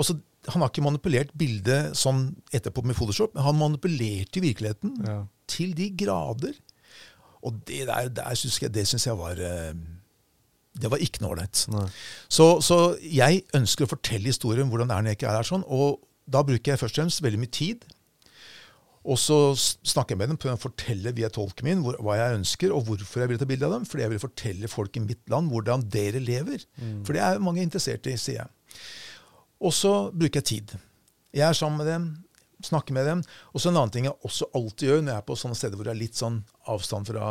også, 0.00 0.16
han 0.48 0.62
har 0.64 0.70
ikke 0.72 0.84
manipulert 0.86 1.34
bildet 1.36 1.92
sånn 1.98 2.30
etterpå 2.56 2.84
med 2.88 2.96
Photoshop, 2.96 3.34
men 3.36 3.44
han 3.44 3.58
manipulerte 3.60 4.40
i 4.40 4.46
virkeligheten 4.48 4.96
Ja. 5.06 5.18
til 5.46 5.74
de 5.76 5.90
grader. 5.90 6.54
Og 7.44 7.60
det 7.68 7.84
der, 7.90 8.08
der 8.16 8.34
synes 8.40 8.60
jeg, 8.62 8.72
det 8.74 8.86
syns 8.88 9.06
jeg 9.06 9.18
var 9.20 9.38
eh, 9.40 9.74
Det 10.74 10.90
var 10.90 11.02
ikke 11.04 11.20
noe 11.22 11.34
ålreit. 11.36 11.66
Så, 12.28 12.46
så 12.64 12.78
jeg 13.04 13.44
ønsker 13.54 13.84
å 13.86 13.90
fortelle 13.94 14.30
historien 14.32 14.70
hvordan 14.72 14.88
det 14.90 14.96
er 14.96 15.04
når 15.04 15.12
jeg 15.12 15.20
ikke 15.20 15.28
er 15.30 15.36
der. 15.38 15.50
sånn, 15.50 15.66
Og 15.68 16.00
da 16.26 16.40
bruker 16.42 16.72
jeg 16.72 16.80
først 16.80 16.96
og 16.98 17.02
fremst 17.04 17.22
veldig 17.22 17.42
mye 17.44 17.52
tid. 17.52 17.84
Og 19.04 19.18
så 19.20 19.36
snakker 19.84 20.14
jeg 20.14 20.18
med 20.22 20.30
dem, 20.32 20.38
prøver 20.40 20.56
å 20.56 20.62
fortelle 20.64 21.12
via 21.12 21.28
tolken 21.28 21.66
min 21.68 21.82
hvor, 21.84 21.98
hva 22.00 22.14
jeg 22.16 22.38
ønsker, 22.38 22.72
og 22.72 22.86
hvorfor 22.88 23.20
jeg 23.20 23.34
vil 23.34 23.38
ta 23.42 23.44
bilde 23.50 23.68
av 23.68 23.74
dem. 23.76 23.84
Fordi 23.84 24.02
jeg 24.06 24.14
vil 24.14 24.22
fortelle 24.22 24.70
folk 24.72 24.96
i 24.96 25.02
mitt 25.04 25.20
land 25.28 25.52
hvordan 25.52 25.84
dere 25.92 26.22
lever. 26.24 26.64
For 27.04 27.12
det 27.12 27.20
er 27.20 27.42
mange 27.44 27.60
interessert 27.62 28.08
i, 28.08 28.16
sier 28.16 28.40
jeg. 28.40 28.80
Og 29.60 29.76
så 29.76 29.92
bruker 30.10 30.40
jeg 30.40 30.48
tid. 30.54 30.72
Jeg 31.36 31.44
er 31.50 31.52
sammen 31.58 31.82
med 31.84 31.92
dem, 31.92 32.08
snakker 32.66 32.92
med 32.96 33.06
dem. 33.06 33.22
Og 33.52 33.60
så 33.62 33.68
en 33.70 33.76
annen 33.80 33.92
ting 33.94 34.04
jeg 34.08 34.14
også 34.24 34.48
alltid 34.54 34.88
gjør 34.88 35.02
når 35.04 35.12
jeg 35.14 35.22
er 35.22 35.26
på 35.28 35.36
sånne 35.40 35.58
steder 35.58 35.76
hvor 35.78 35.88
det 35.88 35.92
er 35.94 36.00
litt 36.00 36.18
sånn 36.18 36.40
avstand 36.72 37.06
fra 37.10 37.26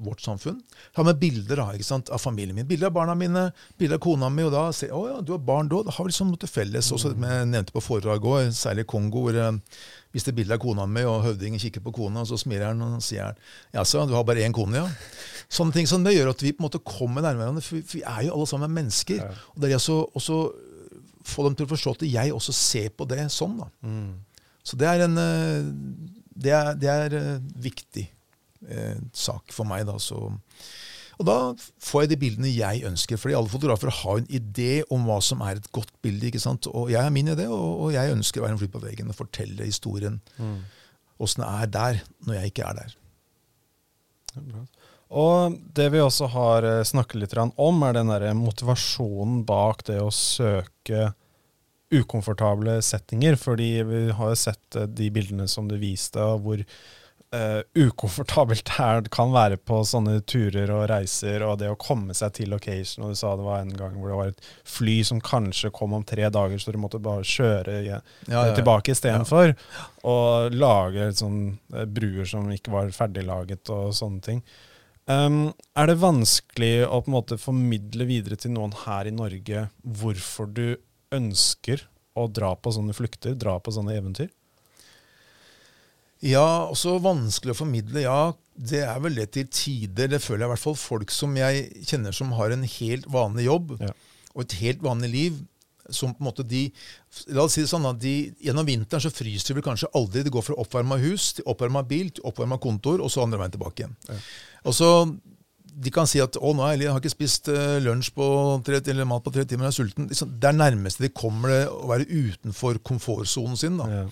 vårt 0.00 0.22
samfunn. 0.24 0.62
ta 0.96 1.02
med 1.04 1.18
bilder 1.20 1.56
da, 1.60 1.66
ikke 1.76 1.84
sant, 1.84 2.08
av 2.10 2.18
familien 2.22 2.56
min. 2.56 2.66
Bilder 2.66 2.88
av 2.88 2.94
barna 2.96 3.14
mine, 3.14 3.42
bilder 3.78 3.98
av 3.98 4.02
kona 4.06 4.30
mi. 4.32 4.42
Og 4.48 4.52
da 4.54 4.66
ser 4.72 4.88
jeg 4.88 4.96
å 4.96 5.02
ja, 5.10 5.20
du 5.20 5.32
har 5.34 5.42
barn 5.44 5.68
da. 5.68 5.82
Da 5.84 5.92
har 5.92 6.04
vi 6.06 6.12
liksom 6.12 6.30
noe 6.32 6.40
til 6.40 6.48
felles. 6.48 6.88
Også 6.96 7.12
det 7.12 7.20
jeg 7.28 7.48
nevnte 7.52 7.74
på 7.76 7.82
foredraget 7.84 8.24
òg, 8.32 8.52
særlig 8.56 8.86
i 8.86 8.90
Kongo, 8.94 9.26
hvor 9.26 9.36
jeg 9.36 9.60
viste 10.16 10.32
bilde 10.32 10.56
av 10.56 10.62
kona 10.62 10.86
mi, 10.88 11.02
og 11.04 11.20
høvdingen 11.26 11.60
kikker 11.60 11.84
på 11.84 11.92
kona, 11.98 12.22
og 12.24 12.30
så 12.30 12.38
smiler 12.40 12.70
han 12.70 12.80
og 12.86 13.02
sier 13.04 13.26
han, 13.28 13.42
jaså, 13.76 14.06
du 14.08 14.14
har 14.16 14.24
bare 14.24 14.40
én 14.46 14.54
kone, 14.56 14.80
ja. 14.80 14.86
Sånne 15.52 15.72
ting 15.76 15.86
som 15.88 16.02
det 16.04 16.14
gjør 16.16 16.32
at 16.32 16.42
vi 16.44 16.54
på 16.56 16.62
en 16.64 16.68
måte 16.70 16.80
kommer 16.84 17.20
nærmere 17.24 17.44
hverandre. 17.50 17.64
For 17.64 17.76
vi- 17.92 18.02
er 18.08 18.22
jo 18.26 18.32
alle 18.34 18.46
sammen 18.48 18.72
mennesker. 18.72 19.20
Ja. 19.20 19.28
Og 19.54 19.60
det 19.60 19.68
er 19.70 19.76
altså 19.76 20.00
også 20.16 20.40
få 21.28 21.44
dem 21.44 21.54
til 21.58 21.66
å 21.66 21.72
forstå 21.74 21.92
at 21.96 22.02
jeg 22.08 22.32
også 22.32 22.52
ser 22.56 22.88
på 22.96 23.04
det 23.08 23.20
sånn. 23.32 23.58
da. 23.60 23.68
Så 24.68 24.76
det 24.80 24.88
er 24.90 25.06
en 25.06 25.16
eh, 25.22 25.72
det 26.38 26.54
er, 26.54 26.76
det 26.78 26.92
er 26.92 27.16
eh, 27.18 27.32
viktig 27.58 28.04
eh, 28.68 29.00
sak 29.16 29.54
for 29.54 29.68
meg. 29.68 29.86
da, 29.88 29.98
så... 30.02 30.28
Og 31.18 31.26
da 31.26 31.34
får 31.82 32.04
jeg 32.04 32.10
de 32.12 32.16
bildene 32.20 32.50
jeg 32.52 32.84
ønsker. 32.86 33.18
fordi 33.18 33.34
alle 33.34 33.50
fotografer 33.50 33.90
har 33.90 34.20
en 34.20 34.28
idé 34.30 34.84
om 34.94 35.08
hva 35.08 35.16
som 35.24 35.40
er 35.42 35.58
et 35.58 35.72
godt 35.74 35.90
bilde. 36.04 36.28
ikke 36.28 36.42
sant? 36.42 36.68
Og 36.70 36.92
jeg 36.92 37.02
har 37.02 37.10
min 37.10 37.32
idé, 37.32 37.48
og, 37.50 37.88
og 37.88 37.90
jeg 37.90 38.14
ønsker 38.14 38.38
å 38.38 38.44
være 38.44 38.54
en 38.54 38.60
fly 38.60 38.68
på 38.70 38.82
veggen 38.84 39.10
og 39.10 39.18
fortelle 39.18 39.66
historien. 39.66 40.20
Åssen 41.18 41.42
det 41.42 41.48
er 41.50 41.72
der, 41.74 41.98
når 42.22 42.38
jeg 42.38 42.52
ikke 42.52 42.68
er 42.68 42.78
der. 42.78 42.94
Det 44.30 44.38
er 44.44 44.46
bra. 44.52 44.62
Og 45.18 45.56
det 45.74 45.88
vi 45.94 46.04
også 46.04 46.28
har 46.34 46.66
eh, 46.68 46.84
snakket 46.84 47.22
litt 47.22 47.36
om, 47.40 47.82
er 47.82 47.96
den 47.96 48.12
der 48.12 48.28
motivasjonen 48.36 49.42
bak 49.48 49.86
det 49.88 49.98
å 50.04 50.12
søke 50.12 51.08
ukomfortable 51.94 52.78
settinger. 52.82 53.36
Fordi 53.36 53.82
vi 53.82 54.04
har 54.10 54.32
jo 54.32 54.38
sett 54.38 54.76
eh, 54.76 54.88
de 54.88 55.10
bildene 55.14 55.48
som 55.48 55.68
du 55.68 55.76
viste, 55.80 56.22
og 56.22 56.44
hvor 56.44 56.64
uh, 57.34 57.60
ukomfortabelt 57.74 58.70
det 59.04 59.10
kan 59.14 59.32
være 59.32 59.58
på 59.60 59.80
sånne 59.86 60.20
turer 60.28 60.70
og 60.74 60.86
reiser, 60.90 61.44
og 61.46 61.58
det 61.60 61.70
å 61.72 61.78
komme 61.80 62.16
seg 62.16 62.34
til 62.38 62.52
location. 62.52 63.04
Og 63.04 63.12
du 63.14 63.20
sa 63.20 63.34
det 63.38 63.46
var 63.46 63.64
en 63.64 63.74
gang 63.76 63.98
hvor 63.98 64.12
det 64.12 64.20
var 64.20 64.32
et 64.32 64.48
fly 64.68 65.00
som 65.06 65.22
kanskje 65.24 65.72
kom 65.74 65.96
om 65.96 66.06
tre 66.06 66.28
dager, 66.32 66.58
så 66.60 66.74
du 66.74 66.80
måtte 66.80 67.02
bare 67.02 67.26
kjøre 67.26 67.82
Ja, 67.88 68.00
ja, 68.26 68.46
ja. 68.48 68.56
tilbake 68.56 68.94
istedenfor. 68.94 69.54
Og 70.08 70.56
lage 70.56 71.12
sånn, 71.18 71.58
eh, 71.74 71.86
bruer 71.86 72.28
som 72.28 72.48
ikke 72.52 72.74
var 72.74 72.90
ferdiglaget 72.96 73.70
og 73.74 73.94
sånne 73.96 74.24
ting. 74.24 74.42
Um, 75.08 75.54
er 75.72 75.88
det 75.88 76.02
vanskelig 76.02 76.82
å 76.84 76.98
på 77.00 77.08
en 77.08 77.14
måte 77.14 77.38
formidle 77.40 78.04
videre 78.04 78.36
til 78.36 78.52
noen 78.52 78.74
her 78.82 79.08
i 79.08 79.14
Norge 79.14 79.62
hvorfor 79.80 80.50
du 80.52 80.76
ønsker 81.14 81.84
å 82.18 82.26
dra 82.32 82.54
på 82.58 82.72
sånne 82.74 82.94
flukter, 82.96 83.36
dra 83.38 83.58
på 83.62 83.72
sånne 83.74 83.94
eventyr? 83.98 84.30
Ja, 86.24 86.66
også 86.66 86.96
vanskelig 87.02 87.54
å 87.54 87.58
formidle. 87.60 88.02
Ja, 88.02 88.32
det 88.58 88.80
er 88.82 88.98
vel 89.04 89.14
det 89.20 89.28
til 89.36 89.46
tider. 89.54 90.08
Det 90.10 90.18
føler 90.24 90.44
jeg 90.44 90.48
i 90.50 90.54
hvert 90.56 90.64
fall 90.64 90.78
folk 90.80 91.12
som 91.14 91.36
jeg 91.38 91.68
kjenner 91.86 92.16
som 92.16 92.32
har 92.34 92.50
en 92.54 92.64
helt 92.66 93.06
vanlig 93.14 93.46
jobb 93.46 93.76
Ja. 93.84 93.92
og 94.34 94.42
et 94.42 94.56
helt 94.64 94.82
vanlig 94.82 95.10
liv. 95.12 95.38
Som 95.90 96.12
på 96.12 96.20
en 96.20 96.26
måte 96.26 96.44
de, 96.44 96.66
La 97.32 97.44
oss 97.46 97.54
si 97.56 97.62
det 97.62 97.70
sånn 97.70 97.86
at 97.88 97.96
de, 98.02 98.34
Gjennom 98.44 98.66
vinteren 98.66 99.00
så 99.00 99.08
fryser 99.08 99.54
de 99.54 99.54
vel 99.60 99.64
kanskje 99.64 99.88
aldri. 99.96 100.22
De 100.26 100.30
går 100.34 100.42
fra 100.44 100.58
oppvarma 100.60 100.98
hus 101.00 101.30
til 101.38 101.46
oppvarma 101.48 101.80
bil 101.88 102.10
til 102.10 102.26
oppvarma 102.28 102.58
kontor, 102.60 103.00
og 103.00 103.08
så 103.10 103.22
andre 103.22 103.38
veien 103.40 103.54
tilbake 103.54 103.84
igjen. 103.86 103.94
Ja. 104.10 104.18
Og 104.68 104.74
så 104.76 104.90
De 105.78 105.92
kan 105.94 106.08
si 106.10 106.18
at 106.18 106.34
'Å, 106.34 106.50
nå 106.56 106.64
er 106.66 106.74
jeg, 106.74 106.86
jeg 106.86 106.94
har 106.94 107.02
ikke 107.02 107.12
spist 107.12 107.48
eh, 107.52 107.78
lunsj 107.84 108.10
på 108.16 108.26
tre, 108.66 108.80
eller 108.82 109.06
mat 109.06 109.22
på 109.22 109.32
tre 109.34 109.44
timer, 109.46 109.68
jeg 109.68 109.74
er 109.74 109.78
sulten'. 109.78 110.08
Liksom, 110.10 110.34
det 110.42 110.48
er 110.50 110.58
nærmeste 110.58 111.04
de 111.04 111.12
kommer 111.14 111.54
det 111.54 111.62
å 111.70 111.86
være 111.90 112.08
utenfor 112.10 112.80
komfortsonen 112.82 113.56
sin. 113.60 113.78
da. 113.78 113.88
Ja. 113.92 114.04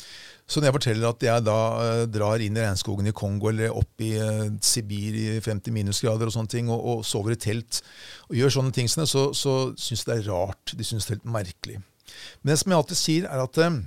Så 0.46 0.61
når 0.61 0.68
jeg 0.68 0.76
forteller 0.76 1.11
at 1.11 1.24
jeg 1.26 1.42
da 1.42 1.59
eh, 1.83 2.05
drar 2.07 2.42
inn 2.44 2.55
i 2.55 2.62
regnskogen 2.62 3.11
i 3.11 3.14
Kongo 3.16 3.50
eller 3.50 3.74
opp 3.74 4.05
i 4.07 4.12
eh, 4.14 4.46
Sibir 4.62 5.18
i 5.18 5.26
50 5.42 5.74
minusgrader 5.74 6.31
og 6.31 6.37
sånne 6.37 6.52
ting, 6.52 6.70
og, 6.70 6.79
og 6.79 7.05
sover 7.09 7.35
i 7.35 7.40
telt 7.40 7.81
og 8.29 8.38
gjør 8.38 8.55
sånne 8.61 8.74
ting, 8.76 8.87
så, 8.87 9.05
så 9.35 9.57
syns 9.74 10.07
de 10.07 10.12
det 10.12 10.20
er 10.20 10.31
rart. 10.31 10.76
De 10.79 10.87
syns 10.87 11.09
det 11.09 11.16
er 11.16 11.18
helt 11.18 11.35
merkelig. 11.35 11.81
Men 12.42 12.52
det 12.52 12.61
som 12.61 12.70
jeg 12.70 12.79
alltid 12.79 13.00
sier, 13.00 13.26
er 13.26 13.42
at 13.42 13.59
eh, 13.64 13.81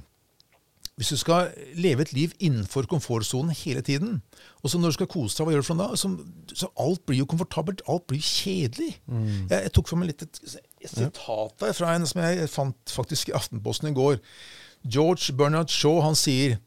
hvis 0.99 1.13
du 1.13 1.15
skal 1.15 1.53
leve 1.79 2.03
et 2.03 2.09
liv 2.11 2.33
innenfor 2.43 2.83
komfortsonen 2.91 3.53
hele 3.55 3.79
tiden, 3.81 4.17
og 4.59 4.71
så 4.71 4.81
når 4.81 4.91
du 4.91 4.97
skal 4.97 5.07
kose 5.07 5.37
deg, 5.37 5.47
hva 5.47 5.53
gjør 5.53 5.63
du 5.63 5.67
for 5.69 5.79
noe 5.79 5.93
da? 5.93 5.99
Så, 5.99 6.09
så 6.59 6.67
alt 6.83 7.05
blir 7.07 7.21
jo 7.21 7.27
komfortabelt. 7.31 7.85
Alt 7.87 8.03
blir 8.11 8.19
kjedelig. 8.19 8.97
Mm. 9.07 9.45
Jeg, 9.47 9.61
jeg 9.63 9.71
tok 9.77 9.87
for 9.87 10.01
meg 10.01 10.09
litt 10.11 10.25
et, 10.25 10.41
et 10.83 10.91
sitat 10.91 11.63
der 11.63 11.77
fra 11.77 11.93
en 11.95 12.07
som 12.09 12.19
jeg 12.19 12.49
fant 12.51 12.91
faktisk 12.91 13.31
i 13.31 13.35
Aftenposten 13.39 13.87
i 13.87 13.95
går. 13.95 14.19
George 14.83 15.37
Bernard 15.39 15.71
Shaw 15.71 16.01
han 16.03 16.19
sier, 16.19 16.59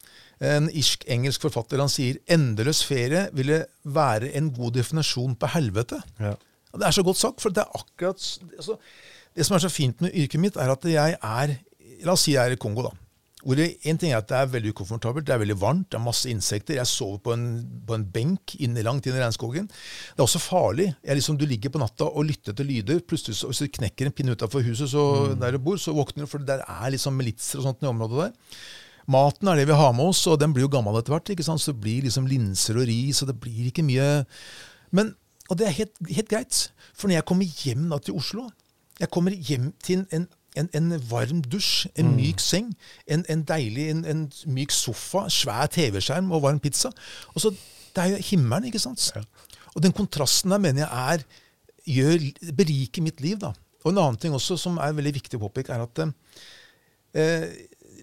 en 0.42 0.70
irsk-engelsk 0.72 1.44
forfatter, 1.44 1.78
han 1.78 1.92
sier 1.92 2.16
endeløs 2.32 2.80
ferie 2.88 3.26
ville 3.36 3.60
være 3.84 4.32
en 4.38 4.48
god 4.56 4.78
definisjon 4.80 5.36
på 5.38 5.52
helvete. 5.52 6.00
Ja. 6.18 6.32
Det 6.72 6.88
er 6.88 6.96
så 6.96 7.04
godt 7.04 7.20
sagt, 7.20 7.44
for 7.44 7.52
det 7.52 7.66
er 7.66 7.76
akkurat 7.76 8.16
altså, 8.56 8.80
Det 9.36 9.44
som 9.46 9.54
er 9.56 9.62
så 9.64 9.68
fint 9.68 10.00
med 10.00 10.16
yrket 10.16 10.40
mitt, 10.40 10.56
er 10.56 10.72
at 10.72 10.88
jeg 10.88 11.20
er 11.20 11.56
La 12.02 12.16
oss 12.16 12.24
si 12.26 12.32
jeg 12.32 12.42
er 12.48 12.56
i 12.56 12.58
Kongo, 12.58 12.88
da. 12.88 13.01
En 13.42 13.98
ting 13.98 14.12
er 14.12 14.20
at 14.20 14.28
det 14.30 14.36
er 14.38 14.50
veldig 14.52 14.70
ukomfortabelt, 14.70 15.26
det 15.26 15.34
er 15.34 15.40
veldig 15.42 15.56
varmt, 15.58 15.88
det 15.90 15.98
er 15.98 16.04
masse 16.04 16.30
insekter. 16.30 16.76
Jeg 16.76 16.86
sover 16.86 17.18
på 17.24 17.32
en, 17.34 17.46
på 17.88 17.96
en 17.96 18.04
benk 18.14 18.54
inne 18.62 18.84
langt 18.86 19.08
inn 19.08 19.16
i 19.16 19.22
regnskogen. 19.22 19.66
Det 19.66 20.20
er 20.20 20.26
også 20.28 20.42
farlig. 20.44 20.92
Jeg 21.02 21.18
liksom, 21.18 21.40
du 21.40 21.46
ligger 21.50 21.72
på 21.74 21.80
natta 21.82 22.06
og 22.06 22.28
lytter 22.28 22.54
til 22.54 22.70
lyder. 22.70 23.00
Plutselig 23.02 23.40
så, 23.40 23.50
hvis 23.50 23.64
du 23.64 23.74
knekker 23.80 24.06
en 24.06 24.14
pinne 24.14 24.36
utafor 24.36 24.62
huset 24.62 24.92
så, 24.92 25.02
der 25.34 25.56
du 25.56 25.62
bor, 25.64 25.80
så 25.80 25.94
våkner 25.96 26.22
du, 26.22 26.30
for 26.30 26.46
der 26.46 26.62
er 26.62 26.94
liksom 26.94 27.18
militser 27.18 27.58
og 27.58 27.66
sånt 27.66 27.82
i 27.82 27.90
området 27.90 28.28
der. 28.28 28.60
Maten 29.10 29.50
er 29.50 29.58
det 29.58 29.66
vi 29.66 29.78
har 29.78 29.90
med 29.96 30.12
oss, 30.12 30.20
og 30.30 30.38
den 30.38 30.52
blir 30.54 30.68
jo 30.68 30.72
gammel 30.72 31.00
etter 31.00 31.16
hvert. 31.16 31.32
ikke 31.34 31.46
sant? 31.46 31.62
Så 31.62 31.74
det 31.74 31.82
blir 31.82 32.06
liksom 32.06 32.28
linser 32.30 32.78
og 32.78 32.86
ris, 32.86 33.22
og 33.22 33.32
det 33.32 33.40
blir 33.42 33.72
ikke 33.72 33.86
mye 33.86 34.24
Men, 34.92 35.14
Og 35.50 35.58
det 35.58 35.66
er 35.66 35.78
helt, 35.80 35.96
helt 36.06 36.28
greit. 36.30 36.70
For 36.94 37.08
når 37.08 37.18
jeg 37.18 37.26
kommer 37.26 37.64
hjem 37.64 37.88
da 37.90 37.98
til 37.98 38.14
Oslo 38.14 38.46
Jeg 39.00 39.10
kommer 39.10 39.34
hjem 39.34 39.72
til 39.82 39.98
en, 39.98 40.06
en, 40.12 40.28
en 40.56 40.92
varm 41.10 41.42
dusj, 41.42 41.88
en 41.98 42.12
myk 42.16 42.40
seng, 42.42 42.72
en, 43.06 43.24
en 43.32 43.44
deilig 43.48 43.88
en, 43.90 44.04
en 44.08 44.26
myk 44.52 44.74
sofa, 44.74 45.26
svær 45.32 45.70
TV-skjerm 45.72 46.32
og 46.32 46.44
varm 46.44 46.60
pizza. 46.60 46.92
Og 47.34 47.40
så, 47.44 47.54
Det 47.92 48.00
er 48.02 48.14
jo 48.14 48.22
himmelen, 48.30 48.70
ikke 48.70 48.80
sant? 48.80 49.10
Og 49.74 49.82
den 49.84 49.92
kontrasten 49.92 50.52
der 50.52 50.60
mener 50.60 50.86
jeg 50.86 51.16
er 51.16 51.24
gjør, 51.84 52.28
beriker 52.56 53.02
mitt 53.02 53.20
liv. 53.20 53.38
da. 53.38 53.52
Og 53.84 53.90
En 53.92 53.98
annen 53.98 54.16
ting 54.20 54.34
også 54.34 54.56
som 54.56 54.78
er 54.78 54.94
veldig 54.96 55.14
viktig 55.14 55.38
å 55.38 55.48
påpeke, 55.48 55.72
er 55.74 55.82
at 55.82 56.02
eh, 57.14 57.48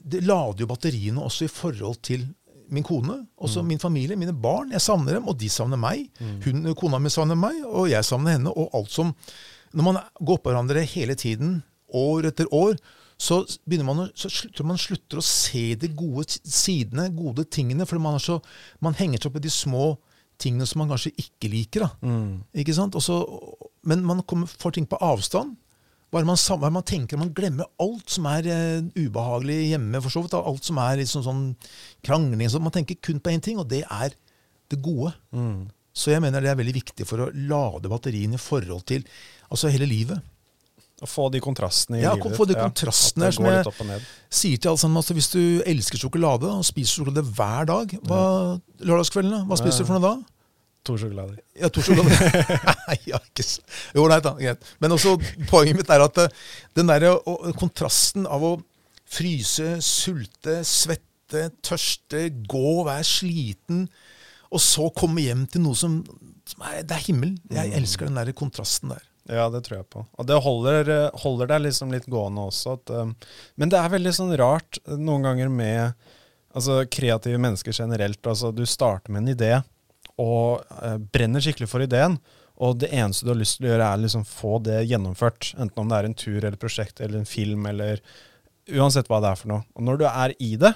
det 0.04 0.24
lader 0.24 0.64
jo 0.64 0.70
batteriene 0.70 1.24
også 1.24 1.46
i 1.48 1.52
forhold 1.54 2.02
til 2.04 2.28
min 2.70 2.86
kone, 2.86 3.26
også 3.38 3.64
min 3.66 3.80
familie, 3.82 4.16
mine 4.16 4.34
barn. 4.34 4.72
Jeg 4.72 4.82
savner 4.82 5.18
dem, 5.18 5.28
og 5.28 5.40
de 5.40 5.50
savner 5.50 5.80
meg. 5.80 6.06
Hun, 6.46 6.68
kona 6.78 7.00
mi 7.02 7.10
savner 7.10 7.36
meg, 7.40 7.64
og 7.66 7.90
jeg 7.90 8.06
savner 8.06 8.38
henne. 8.38 8.54
og 8.54 8.70
alt 8.78 8.92
som... 8.94 9.16
Når 9.74 9.86
man 9.86 9.98
går 10.26 10.38
på 10.42 10.50
hverandre 10.50 10.82
hele 10.82 11.14
tiden, 11.14 11.60
år 11.96 12.30
etter 12.32 12.50
år, 12.56 12.76
så, 13.20 13.42
man, 13.84 14.06
så 14.16 14.30
slutter 14.32 14.64
man 14.64 14.80
slutter 14.80 15.20
å 15.20 15.26
se 15.26 15.74
de 15.76 15.90
gode 15.92 16.40
sidene, 16.48 17.10
gode 17.12 17.44
tingene, 17.52 17.88
for 17.90 18.00
man, 18.00 18.16
så, 18.24 18.38
man 18.80 18.96
henger 18.96 19.20
seg 19.20 19.32
opp 19.32 19.42
i 19.42 19.44
de 19.44 19.52
små 19.52 19.90
tingene 20.40 20.68
som 20.70 20.80
man 20.80 20.92
kanskje 20.94 21.12
ikke 21.20 21.50
liker. 21.52 21.84
Mm. 22.00 22.46
Ikke 22.64 22.76
sant? 22.78 22.96
Og 22.96 23.04
men 23.84 24.06
man 24.08 24.24
kommer, 24.24 24.48
får 24.48 24.78
ting 24.78 24.88
på 24.88 25.00
avstand. 25.04 25.58
Bare 26.10 26.26
man, 26.26 26.40
sam- 26.42 26.62
bare 26.62 26.74
man 26.74 26.86
tenker, 26.88 27.20
man 27.22 27.34
glemmer 27.36 27.68
alt 27.84 28.10
som 28.10 28.26
er 28.32 28.48
uh, 28.48 28.88
ubehagelig 28.98 29.60
hjemme. 29.74 30.02
for 30.02 30.10
så 30.16 30.24
vidt. 30.24 30.34
Alt 30.40 30.66
som 30.66 30.80
er 30.82 31.02
liksom 31.04 31.26
sånn 31.26 31.44
krangling. 32.06 32.48
Så 32.50 32.62
man 32.64 32.74
tenker 32.74 32.98
kun 33.04 33.20
på 33.22 33.34
én 33.36 33.44
ting, 33.44 33.60
og 33.62 33.68
det 33.70 33.84
er 33.84 34.16
det 34.72 34.80
gode. 34.82 35.12
Mm. 35.36 35.68
Så 35.94 36.14
jeg 36.14 36.24
mener 36.24 36.42
det 36.42 36.50
er 36.54 36.60
veldig 36.60 36.78
viktig 36.80 37.06
for 37.10 37.26
å 37.26 37.32
lade 37.36 37.92
batteriene 37.92 38.40
i 38.40 38.42
forhold 38.42 38.86
til 38.90 39.04
altså 39.52 39.72
hele 39.74 39.90
livet. 39.90 40.24
Å 41.00 41.08
få 41.08 41.30
de 41.32 41.40
kontrastene 41.40 42.00
i 42.00 42.04
Ja, 42.04 42.12
livet. 42.18 42.36
få 42.36 42.46
de 42.50 42.58
kontrastene 42.60 43.30
som 43.32 43.46
jeg-. 43.48 44.02
Sier 44.30 44.60
til 44.60 44.72
alle 44.74 44.82
sammen 44.82 45.00
altså 45.00 45.16
Hvis 45.16 45.30
du 45.32 45.40
elsker 45.64 46.02
sjokolade 46.02 46.50
og 46.52 46.66
spiser 46.68 47.00
sjokolade 47.00 47.24
hver 47.38 47.70
dag, 47.70 47.94
hva, 48.10 48.24
lørdagskveldene, 48.84 49.46
hva 49.48 49.60
spiser 49.62 49.86
du 49.86 49.90
for 49.90 50.00
noe 50.00 50.04
da? 50.10 50.36
To 50.88 50.96
sjokolader. 51.00 51.40
Ja, 51.60 51.70
to 51.72 51.84
sjokolader. 51.84 52.66
Ja, 53.10 53.20
ikke 53.20 53.44
så. 53.46 53.62
Jo, 53.96 54.08
nei 54.12 54.20
da, 54.24 54.32
greit. 54.40 54.64
Men 54.82 54.96
også, 54.96 55.16
poenget 55.50 55.78
mitt 55.78 55.92
er 55.94 56.04
at 56.04 56.18
eh, 56.24 56.32
den 56.78 56.90
der, 56.92 57.06
og, 57.20 57.50
kontrasten 57.60 58.26
av 58.28 58.44
å 58.48 58.54
fryse, 59.10 59.76
sulte, 59.86 60.60
svette, 60.68 61.50
tørste, 61.66 62.24
gå, 62.50 62.72
være 62.88 63.06
sliten, 63.08 63.84
og 64.50 64.64
så 64.64 64.88
komme 64.98 65.22
hjem 65.26 65.46
til 65.52 65.64
noe 65.68 65.78
som, 65.78 66.00
som 66.50 66.66
er, 66.72 66.82
Det 66.88 66.96
er 66.96 67.06
himmel. 67.06 67.36
Jeg 67.54 67.76
elsker 67.78 68.10
den 68.10 68.18
der 68.18 68.32
kontrasten 68.38 68.96
der. 68.96 69.04
Ja, 69.30 69.46
det 69.54 69.62
tror 69.66 69.80
jeg 69.80 69.90
på. 69.94 70.04
Og 70.18 70.26
det 70.26 70.40
holder, 70.42 70.90
eh, 70.90 71.20
holder 71.22 71.52
deg 71.52 71.68
liksom 71.68 71.94
litt 71.94 72.08
gående 72.10 72.48
også. 72.50 72.80
At, 72.80 72.90
um, 72.90 73.14
men 73.62 73.70
det 73.70 73.78
er 73.78 73.92
veldig 73.94 74.14
sånn 74.18 74.34
rart 74.42 74.80
eh, 74.88 74.98
noen 74.98 75.28
ganger 75.28 75.52
med 75.54 75.94
altså, 76.58 76.82
kreative 76.90 77.38
mennesker 77.42 77.76
generelt. 77.76 78.22
Altså, 78.26 78.50
du 78.56 78.66
starter 78.66 79.14
med 79.14 79.24
en 79.24 79.34
idé 79.36 79.52
og 80.20 80.66
uh, 80.82 80.98
brenner 81.14 81.44
skikkelig 81.46 81.70
for 81.70 81.86
ideen. 81.86 82.18
Og 82.60 82.82
det 82.82 82.90
eneste 82.92 83.28
du 83.28 83.32
har 83.32 83.40
lyst 83.40 83.60
til 83.60 83.70
å 83.70 83.72
gjøre, 83.72 83.86
er 83.86 84.02
liksom 84.02 84.26
få 84.28 84.58
det 84.66 84.82
gjennomført. 84.90 85.54
Enten 85.62 85.84
om 85.84 85.92
det 85.92 86.00
er 86.00 86.10
en 86.10 86.18
tur 86.26 86.40
eller 86.42 86.60
prosjekt 86.60 87.00
eller 87.00 87.22
en 87.22 87.30
film 87.30 87.70
eller 87.70 88.02
uansett 88.70 89.08
hva 89.10 89.22
det 89.24 89.32
er 89.32 89.40
for 89.40 89.54
noe. 89.54 89.64
Og 89.78 89.86
når 89.86 90.02
du 90.02 90.06
er 90.10 90.34
i 90.44 90.56
det, 90.60 90.74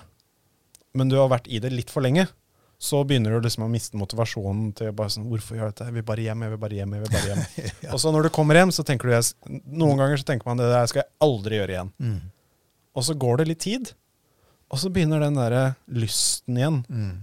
men 0.93 1.09
du 1.09 1.17
har 1.19 1.33
vært 1.33 1.49
i 1.49 1.59
det 1.59 1.73
litt 1.73 1.91
for 1.91 2.05
lenge, 2.05 2.29
så 2.83 2.99
begynner 3.07 3.37
du 3.37 3.45
liksom 3.45 3.63
å 3.63 3.71
miste 3.71 3.95
motivasjonen 3.99 4.73
til 4.75 4.91
bare 4.97 5.11
sånn, 5.13 5.27
hvorfor 5.31 5.55
gjør 5.55 5.69
jeg 5.69 5.75
dette? 5.75 5.85
Jeg 5.87 5.95
vil 6.01 6.05
bare 6.09 6.25
hjem, 6.25 6.41
jeg 6.43 6.51
vil 6.53 6.59
bare 6.65 6.77
hjem, 6.79 6.95
jeg 6.97 7.03
vil 7.05 7.13
bare 7.13 7.29
hjem. 7.31 7.43
Og 7.93 7.99
så 8.03 8.11
når 8.11 8.27
du 8.27 8.29
kommer 8.35 8.59
hjem, 8.59 8.73
så 8.75 8.83
tenker 8.87 9.07
du 9.13 9.59
Noen 9.79 10.01
ganger 10.01 10.19
så 10.19 10.27
tenker 10.27 10.49
man 10.51 10.59
det 10.59 10.67
der 10.73 10.89
skal 10.91 11.03
jeg 11.05 11.11
aldri 11.23 11.59
gjøre 11.61 11.77
igjen. 11.77 11.91
Mm. 12.03 12.17
Og 12.93 13.05
så 13.07 13.15
går 13.23 13.39
det 13.39 13.47
litt 13.53 13.63
tid, 13.63 13.93
og 14.73 14.81
så 14.81 14.91
begynner 14.93 15.23
den 15.23 15.37
derre 15.39 15.63
lysten 15.95 16.57
igjen 16.59 16.81
Mm. 16.89 17.13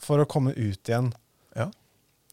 for 0.00 0.22
å 0.22 0.26
komme 0.30 0.54
ut 0.56 0.88
igjen. 0.88 1.12
Ja. 1.58 1.68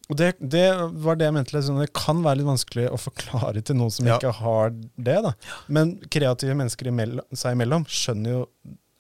Og 0.07 0.15
det, 0.21 0.31
det 0.39 0.63
var 1.03 1.17
det 1.19 1.27
jeg 1.27 1.35
mente. 1.35 1.55
Liksom, 1.57 1.81
det 1.83 1.91
kan 1.97 2.21
være 2.23 2.39
litt 2.39 2.47
vanskelig 2.47 2.87
å 2.93 2.97
forklare 3.01 3.59
til 3.67 3.75
noen 3.75 3.91
som 3.91 4.07
Ja. 4.07 4.15
ikke 4.21 4.31
har 4.39 4.69
det. 4.71 5.17
da. 5.27 5.33
Men 5.67 5.97
kreative 6.13 6.55
mennesker 6.55 6.87
imellom, 6.93 7.25
seg 7.35 7.57
imellom 7.57 7.83
skjønner 7.91 8.37
jo 8.37 8.43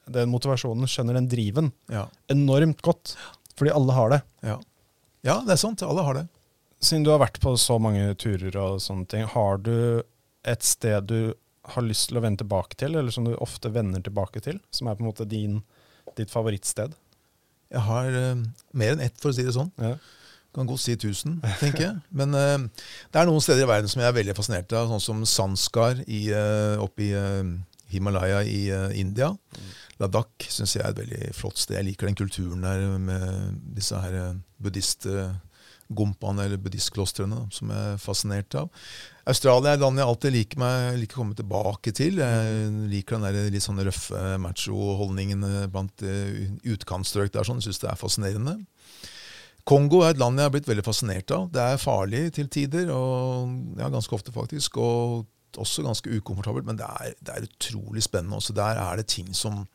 den 0.07 0.29
motivasjonen, 0.31 0.87
skjønner 0.87 1.17
den 1.19 1.25
driven, 1.31 1.71
Ja. 1.91 2.05
enormt 2.31 2.81
godt. 2.81 3.15
Fordi 3.57 3.73
alle 3.73 3.95
har 3.97 4.13
det. 4.13 4.21
Ja. 4.45 4.57
ja, 5.25 5.39
det 5.45 5.55
er 5.55 5.61
sant. 5.61 5.83
Alle 5.85 6.05
har 6.05 6.19
det. 6.19 6.27
Siden 6.83 7.07
du 7.07 7.11
har 7.11 7.23
vært 7.23 7.39
på 7.41 7.55
så 7.57 7.79
mange 7.81 8.11
turer 8.21 8.53
og 8.61 8.81
sånne 8.83 9.07
ting, 9.09 9.25
har 9.33 9.57
du 9.65 10.03
et 10.47 10.63
sted 10.63 11.09
du 11.09 11.33
har 11.73 11.83
lyst 11.83 12.11
til 12.11 12.19
å 12.19 12.23
vende 12.23 12.43
tilbake 12.43 12.77
til, 12.79 12.95
eller 12.95 13.13
som 13.13 13.25
du 13.27 13.33
ofte 13.43 13.71
vender 13.73 14.03
tilbake 14.03 14.41
til, 14.45 14.61
som 14.71 14.87
er 14.87 14.97
på 14.97 15.03
en 15.03 15.09
måte 15.09 15.27
din, 15.27 15.59
ditt 16.19 16.31
favorittsted? 16.31 16.93
Jeg 17.73 17.83
har 17.83 18.13
uh, 18.13 18.45
mer 18.77 18.95
enn 18.95 19.03
ett, 19.03 19.17
for 19.19 19.33
å 19.33 19.35
si 19.35 19.43
det 19.43 19.55
sånn. 19.57 19.73
Ja. 19.81 19.97
Kan 20.55 20.69
godt 20.69 20.81
si 20.85 20.95
1000, 20.95 21.41
tenker 21.59 21.83
jeg. 21.83 21.97
Men 22.21 22.37
uh, 22.37 22.85
det 23.11 23.19
er 23.19 23.27
noen 23.27 23.43
steder 23.43 23.65
i 23.65 23.71
verden 23.73 23.91
som 23.91 24.03
jeg 24.03 24.11
er 24.11 24.19
veldig 24.21 24.37
fascinert 24.37 24.77
av, 24.77 24.93
sånn 24.93 25.03
som 25.03 25.25
Sanskar 25.27 26.05
i, 26.05 26.27
uh, 26.31 26.77
oppe 26.85 27.09
i 27.09 27.11
Himalaya 27.91 28.43
i 28.47 28.67
India. 28.99 29.33
Ladakh 30.01 30.47
syns 30.53 30.75
jeg 30.75 30.85
er 30.85 30.93
et 30.93 31.01
veldig 31.01 31.33
flott 31.35 31.57
sted. 31.57 31.77
Jeg 31.79 31.89
liker 31.89 32.09
den 32.09 32.17
kulturen 32.17 32.65
der 32.65 32.85
med 33.01 33.59
disse 33.77 33.97
her 33.97 34.15
uh, 34.19 34.39
buddhistgompaene, 34.61 36.45
eller 36.45 36.61
buddhistklostrene, 36.61 37.47
som 37.53 37.71
jeg 37.73 37.93
er 37.93 38.01
fascinert 38.01 38.57
av. 38.59 38.69
Australia 39.27 39.73
er 39.73 39.79
et 39.79 39.83
land 39.83 39.99
jeg 39.99 40.07
alltid 40.07 40.35
liker, 40.35 40.61
meg, 40.61 40.99
liker 41.01 41.17
å 41.17 41.23
komme 41.23 41.37
tilbake 41.37 41.93
til. 41.97 42.21
Jeg 42.21 42.73
liker 42.93 43.17
den 43.17 43.25
der 43.27 43.53
litt 43.53 43.65
sånn 43.65 43.81
røffe 43.83 44.21
macho-holdningen 44.43 45.47
eh, 45.49 45.69
blant 45.73 46.05
uh, 46.05 46.43
utkantstrøk 46.75 47.33
der. 47.33 47.47
sånn, 47.47 47.63
Jeg 47.63 47.71
syns 47.71 47.81
det 47.85 47.89
er 47.91 48.01
fascinerende. 48.03 48.59
Kongo 49.67 50.03
er 50.05 50.13
et 50.13 50.21
land 50.21 50.39
jeg 50.39 50.47
har 50.47 50.53
blitt 50.53 50.69
veldig 50.69 50.85
fascinert 50.85 51.33
av. 51.35 51.49
Det 51.51 51.63
er 51.63 51.81
farlig 51.81 52.21
til 52.37 52.47
tider, 52.53 52.93
og 52.93 53.81
ja, 53.81 53.89
ganske 53.91 54.15
ofte 54.15 54.31
faktisk. 54.31 54.77
Og 54.79 55.25
også 55.57 55.83
ganske 55.83 56.11
ukomfortabelt, 56.21 56.67
men 56.69 56.77
det 56.79 56.85
er, 56.85 57.17
det 57.19 57.33
er 57.33 57.49
utrolig 57.49 58.05
spennende. 58.05 58.37
Også 58.37 58.55
der 58.55 58.79
er 58.79 59.01
det 59.01 59.09
ting 59.11 59.33
som 59.35 59.65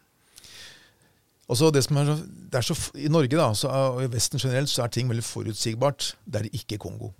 også 1.52 1.72
det 1.74 1.84
er, 1.84 2.14
det 2.52 2.60
er 2.60 2.64
så, 2.66 2.76
I 2.98 3.10
Norge 3.12 3.36
da, 3.36 3.50
så 3.56 3.72
og 3.72 4.02
i 4.04 4.10
Vesten 4.12 4.40
generelt 4.42 4.72
så 4.72 4.86
er 4.86 4.94
ting 4.94 5.10
veldig 5.10 5.24
forutsigbart. 5.26 6.14
Det 6.24 6.42
er 6.42 6.56
ikke 6.56 6.80
Kongo. 6.82 7.12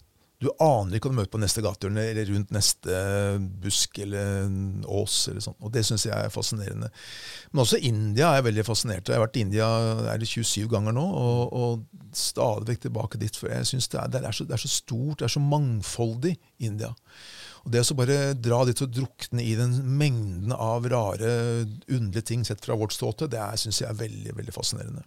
Du 0.43 0.49
aner 0.59 0.97
ikke 0.97 1.07
hva 1.07 1.15
du 1.15 1.19
møter 1.21 1.31
på 1.31 1.39
neste 1.39 1.63
gatehjørne 1.63 2.03
eller 2.11 2.31
rundt 2.33 2.51
neste 2.55 3.03
busk 3.63 4.01
eller 4.03 4.49
ås. 4.91 5.29
eller 5.31 5.45
sånt. 5.45 5.61
Og 5.63 5.71
Det 5.73 5.85
syns 5.87 6.07
jeg 6.09 6.17
er 6.19 6.33
fascinerende. 6.35 6.91
Men 7.53 7.63
også 7.63 7.79
India 7.79 8.31
er 8.31 8.41
jeg 8.41 8.49
veldig 8.49 8.65
fascinert. 8.67 9.07
Jeg 9.07 9.21
har 9.21 9.23
vært 9.23 9.39
i 9.39 9.45
India 9.47 9.69
er 10.11 10.19
det 10.19 10.29
27 10.29 10.67
ganger 10.73 10.97
nå, 10.97 11.05
og, 11.05 11.53
og 11.53 12.17
stadig 12.17 12.73
vekk 12.73 12.89
tilbake 12.89 13.23
dit. 13.23 13.39
For 13.39 13.55
jeg 13.55 13.71
synes 13.71 13.89
det 13.93 14.01
er, 14.01 14.11
det, 14.11 14.25
er 14.27 14.35
så, 14.35 14.49
det 14.49 14.59
er 14.59 14.65
så 14.65 14.73
stort, 14.73 15.21
det 15.21 15.29
er 15.29 15.37
så 15.37 15.45
mangfoldig, 15.47 16.35
India. 16.59 16.91
Og 17.63 17.71
Det 17.71 17.85
å 17.87 17.95
bare 17.95 18.35
dra 18.35 18.65
dit 18.67 18.83
og 18.83 18.91
drukne 18.91 19.43
i 19.43 19.55
den 19.59 19.77
mengden 19.99 20.53
av 20.53 20.87
rare, 20.91 21.33
underlige 21.87 22.27
ting 22.33 22.45
sett 22.45 22.65
fra 22.65 22.75
vårt 22.79 22.95
ståsted, 22.95 23.31
det 23.31 23.43
syns 23.63 23.81
jeg 23.83 23.91
er 23.91 24.01
veldig 24.01 24.37
veldig 24.39 24.55
fascinerende. 24.55 25.05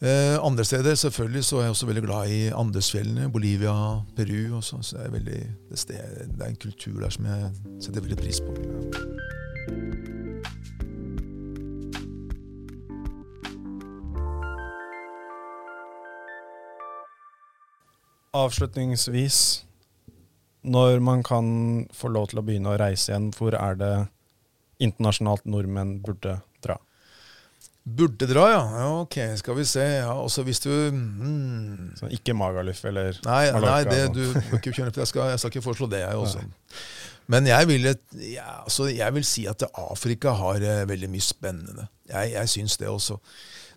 Eh, 0.00 0.44
andre 0.44 0.64
steder 0.64 0.94
selvfølgelig 0.94 1.44
så 1.44 1.56
er 1.56 1.62
jeg 1.62 1.70
også 1.70 1.86
veldig 1.86 2.02
glad 2.02 2.28
i 2.28 2.48
Andesfjellene, 2.48 3.30
Bolivia, 3.32 4.00
Peru. 4.16 4.56
Også, 4.56 4.82
så 4.82 4.96
det 4.96 5.06
er, 5.06 5.10
veldig, 5.10 5.40
det, 5.70 5.78
sted, 5.78 5.96
det 6.38 6.44
er 6.44 6.48
en 6.48 6.56
kultur 6.56 7.00
der 7.00 7.10
som 7.10 7.26
jeg 7.28 7.50
setter 7.80 8.00
veldig 8.00 8.16
pris 8.16 8.40
på. 8.40 8.54
Avslutningsvis, 18.32 19.66
når 20.62 21.00
man 21.00 21.24
kan 21.26 21.46
få 21.96 22.10
lov 22.12 22.30
til 22.30 22.40
å 22.40 22.44
begynne 22.44 22.72
å 22.72 22.78
reise 22.80 23.12
igjen, 23.12 23.30
hvor 23.36 23.56
er 23.56 23.78
det 23.80 23.94
internasjonalt 24.80 25.46
nordmenn 25.48 25.98
burde 26.04 26.38
dra? 26.64 26.76
Burde 27.84 28.28
dra, 28.28 28.46
ja. 28.52 28.62
ja. 28.82 28.88
Ok, 29.00 29.16
skal 29.40 29.56
vi 29.56 29.66
se. 29.68 29.84
Ja, 30.02 30.12
også 30.20 30.44
hvis 30.46 30.60
du 30.64 30.70
mm, 30.70 31.96
Så 31.98 32.10
ikke 32.12 32.36
Magaluf 32.36 32.82
eller 32.88 33.16
Nei, 33.24 33.44
nei 33.64 33.78
det, 33.88 34.02
du 34.14 34.24
ikke 34.58 34.72
kjøre, 34.72 34.92
jeg 34.96 35.08
skal, 35.08 35.30
jeg 35.32 35.40
skal 35.40 35.54
ikke 35.54 35.64
foreslå 35.64 35.88
det, 35.92 36.04
jeg 36.04 36.20
også. 36.24 36.44
Men 37.30 37.46
jeg 37.46 37.68
vil, 37.70 37.88
ja, 38.26 38.46
altså, 38.64 38.88
jeg 38.90 39.14
vil 39.14 39.26
si 39.26 39.44
at 39.46 39.62
Afrika 39.78 40.32
har 40.34 40.64
eh, 40.66 40.86
veldig 40.88 41.10
mye 41.12 41.24
spennende. 41.24 41.86
Jeg, 42.10 42.32
jeg 42.34 42.52
syns 42.56 42.74
det 42.80 42.88
også. 42.90 43.20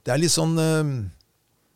Det 0.04 0.14
er 0.14 0.20
litt 0.20 0.34
sånn 0.34 0.58
eh, 0.60 0.94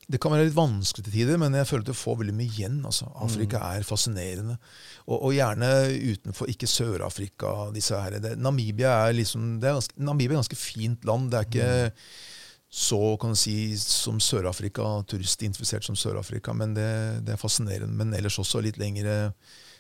Det 0.08 0.22
kan 0.24 0.32
være 0.32 0.46
litt 0.48 0.56
vanskelig 0.56 1.04
til 1.04 1.16
tider, 1.18 1.40
men 1.42 1.56
jeg 1.58 1.68
føler 1.68 1.84
at 1.84 1.90
du 1.92 1.98
får 2.00 2.22
veldig 2.22 2.36
mye 2.38 2.48
igjen. 2.48 2.78
Altså. 2.88 3.10
Afrika 3.20 3.60
er 3.76 3.84
fascinerende. 3.84 4.56
Og, 5.04 5.18
og 5.18 5.36
gjerne 5.36 5.72
utenfor, 6.14 6.48
ikke 6.54 6.70
Sør-Afrika. 6.72 7.52
disse 7.76 8.00
her. 8.00 8.16
Det, 8.24 8.38
Namibia 8.40 8.94
er 9.10 9.18
liksom, 9.18 9.58
det 9.60 9.68
er 9.68 9.76
ganske, 9.82 10.00
Namibia 10.00 10.38
er 10.38 10.44
ganske 10.46 10.60
fint 10.62 11.04
land. 11.08 11.28
Det 11.34 11.42
er 11.42 11.50
ikke 11.52 11.70
så 12.70 13.18
kan 13.20 13.32
du 13.32 13.40
si, 13.40 13.78
som 13.80 14.20
Sør-Afrika, 14.20 14.84
turistinfisert 15.08 15.86
som 15.88 15.96
Sør-Afrika, 15.96 16.54
men 16.54 16.74
det, 16.76 16.90
det 17.24 17.34
er 17.34 17.40
fascinerende. 17.40 17.96
Men 17.96 18.16
ellers 18.16 18.40
også 18.40 18.62
litt 18.64 18.80
lengre 18.80 19.32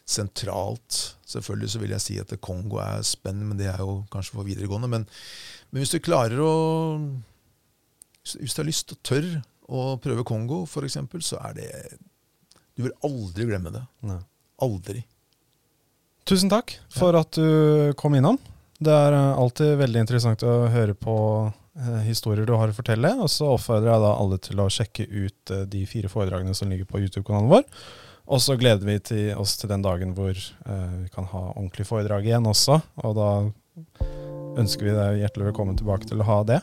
sentralt. 0.07 1.17
Selvfølgelig 1.27 1.73
så 1.73 1.81
vil 1.81 1.93
jeg 1.95 2.03
si 2.03 2.15
at 2.21 2.31
Kongo 2.39 2.79
er 2.79 3.03
spennende, 3.03 3.49
men 3.49 3.59
det 3.59 3.67
er 3.73 3.83
jo 3.83 3.99
kanskje 4.11 4.37
for 4.37 4.47
videregående. 4.47 4.87
Men, 4.91 5.07
men 5.71 5.83
hvis 5.83 5.91
du 5.91 5.99
klarer 5.99 6.39
å 6.39 6.53
Hvis 8.27 8.55
du 8.55 8.59
har 8.59 8.67
lyst 8.67 8.91
og 8.91 9.03
tør 9.07 9.27
å 9.67 9.97
prøve 10.01 10.25
Kongo, 10.27 10.63
f.eks., 10.65 10.97
så 11.27 11.39
er 11.49 11.57
det 11.57 11.69
Du 12.77 12.85
vil 12.85 12.95
aldri 13.03 13.47
glemme 13.49 13.73
det. 13.73 13.83
Nei. 14.07 14.19
Aldri. 14.63 15.03
Tusen 16.27 16.51
takk 16.51 16.73
for 16.91 17.15
at 17.17 17.37
du 17.37 17.93
kom 17.99 18.15
innom. 18.17 18.39
Det 18.77 18.93
er 18.93 19.15
eh, 19.15 19.37
alltid 19.41 19.77
veldig 19.79 20.01
interessant 20.03 20.43
å 20.45 20.67
høre 20.69 20.93
på 20.97 21.15
eh, 21.47 22.01
historier 22.05 22.45
du 22.45 22.53
har 22.57 22.69
å 22.69 22.75
fortelle. 22.75 23.13
Og 23.23 23.31
så 23.33 23.47
oppfordrer 23.53 23.93
jeg 23.93 24.03
da 24.03 24.11
alle 24.17 24.41
til 24.43 24.61
å 24.61 24.67
sjekke 24.73 25.07
ut 25.07 25.53
eh, 25.55 25.63
de 25.69 25.85
fire 25.89 26.11
foredragene 26.11 26.53
som 26.57 26.69
ligger 26.69 26.89
på 26.89 27.01
YouTube-kanalen 27.01 27.49
vår. 27.53 27.65
Og 28.27 28.43
så 28.43 28.57
gleder 28.59 28.83
vi 28.83 28.97
til 28.99 29.29
oss 29.39 29.55
til 29.57 29.71
den 29.71 29.85
dagen 29.85 30.11
hvor 30.17 30.35
eh, 30.35 30.95
vi 30.99 31.09
kan 31.13 31.29
ha 31.31 31.43
ordentlig 31.53 31.87
foredrag 31.87 32.27
igjen 32.27 32.49
også. 32.49 32.81
Og 33.07 33.15
da 33.17 33.29
ønsker 34.57 34.89
vi 34.89 34.95
deg 34.95 35.21
hjertelig 35.21 35.49
velkommen 35.51 35.77
tilbake 35.79 36.09
til 36.09 36.21
å 36.23 36.27
ha 36.27 36.39
det. 36.47 36.61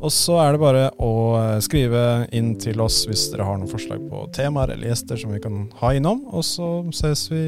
Og 0.00 0.12
så 0.12 0.38
er 0.42 0.54
det 0.54 0.62
bare 0.62 0.86
å 1.02 1.12
eh, 1.38 1.58
skrive 1.64 2.04
inn 2.36 2.54
til 2.60 2.82
oss 2.84 3.04
hvis 3.08 3.28
dere 3.32 3.48
har 3.48 3.60
noen 3.60 3.70
forslag 3.70 4.04
på 4.10 4.26
temaer 4.36 4.74
eller 4.74 4.92
gjester 4.92 5.20
som 5.20 5.34
vi 5.34 5.42
kan 5.44 5.68
ha 5.80 5.94
innom. 5.96 6.26
Og 6.34 6.46
så 6.46 6.76
ses 6.92 7.28
vi 7.32 7.44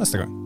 neste 0.00 0.22
gang. 0.22 0.45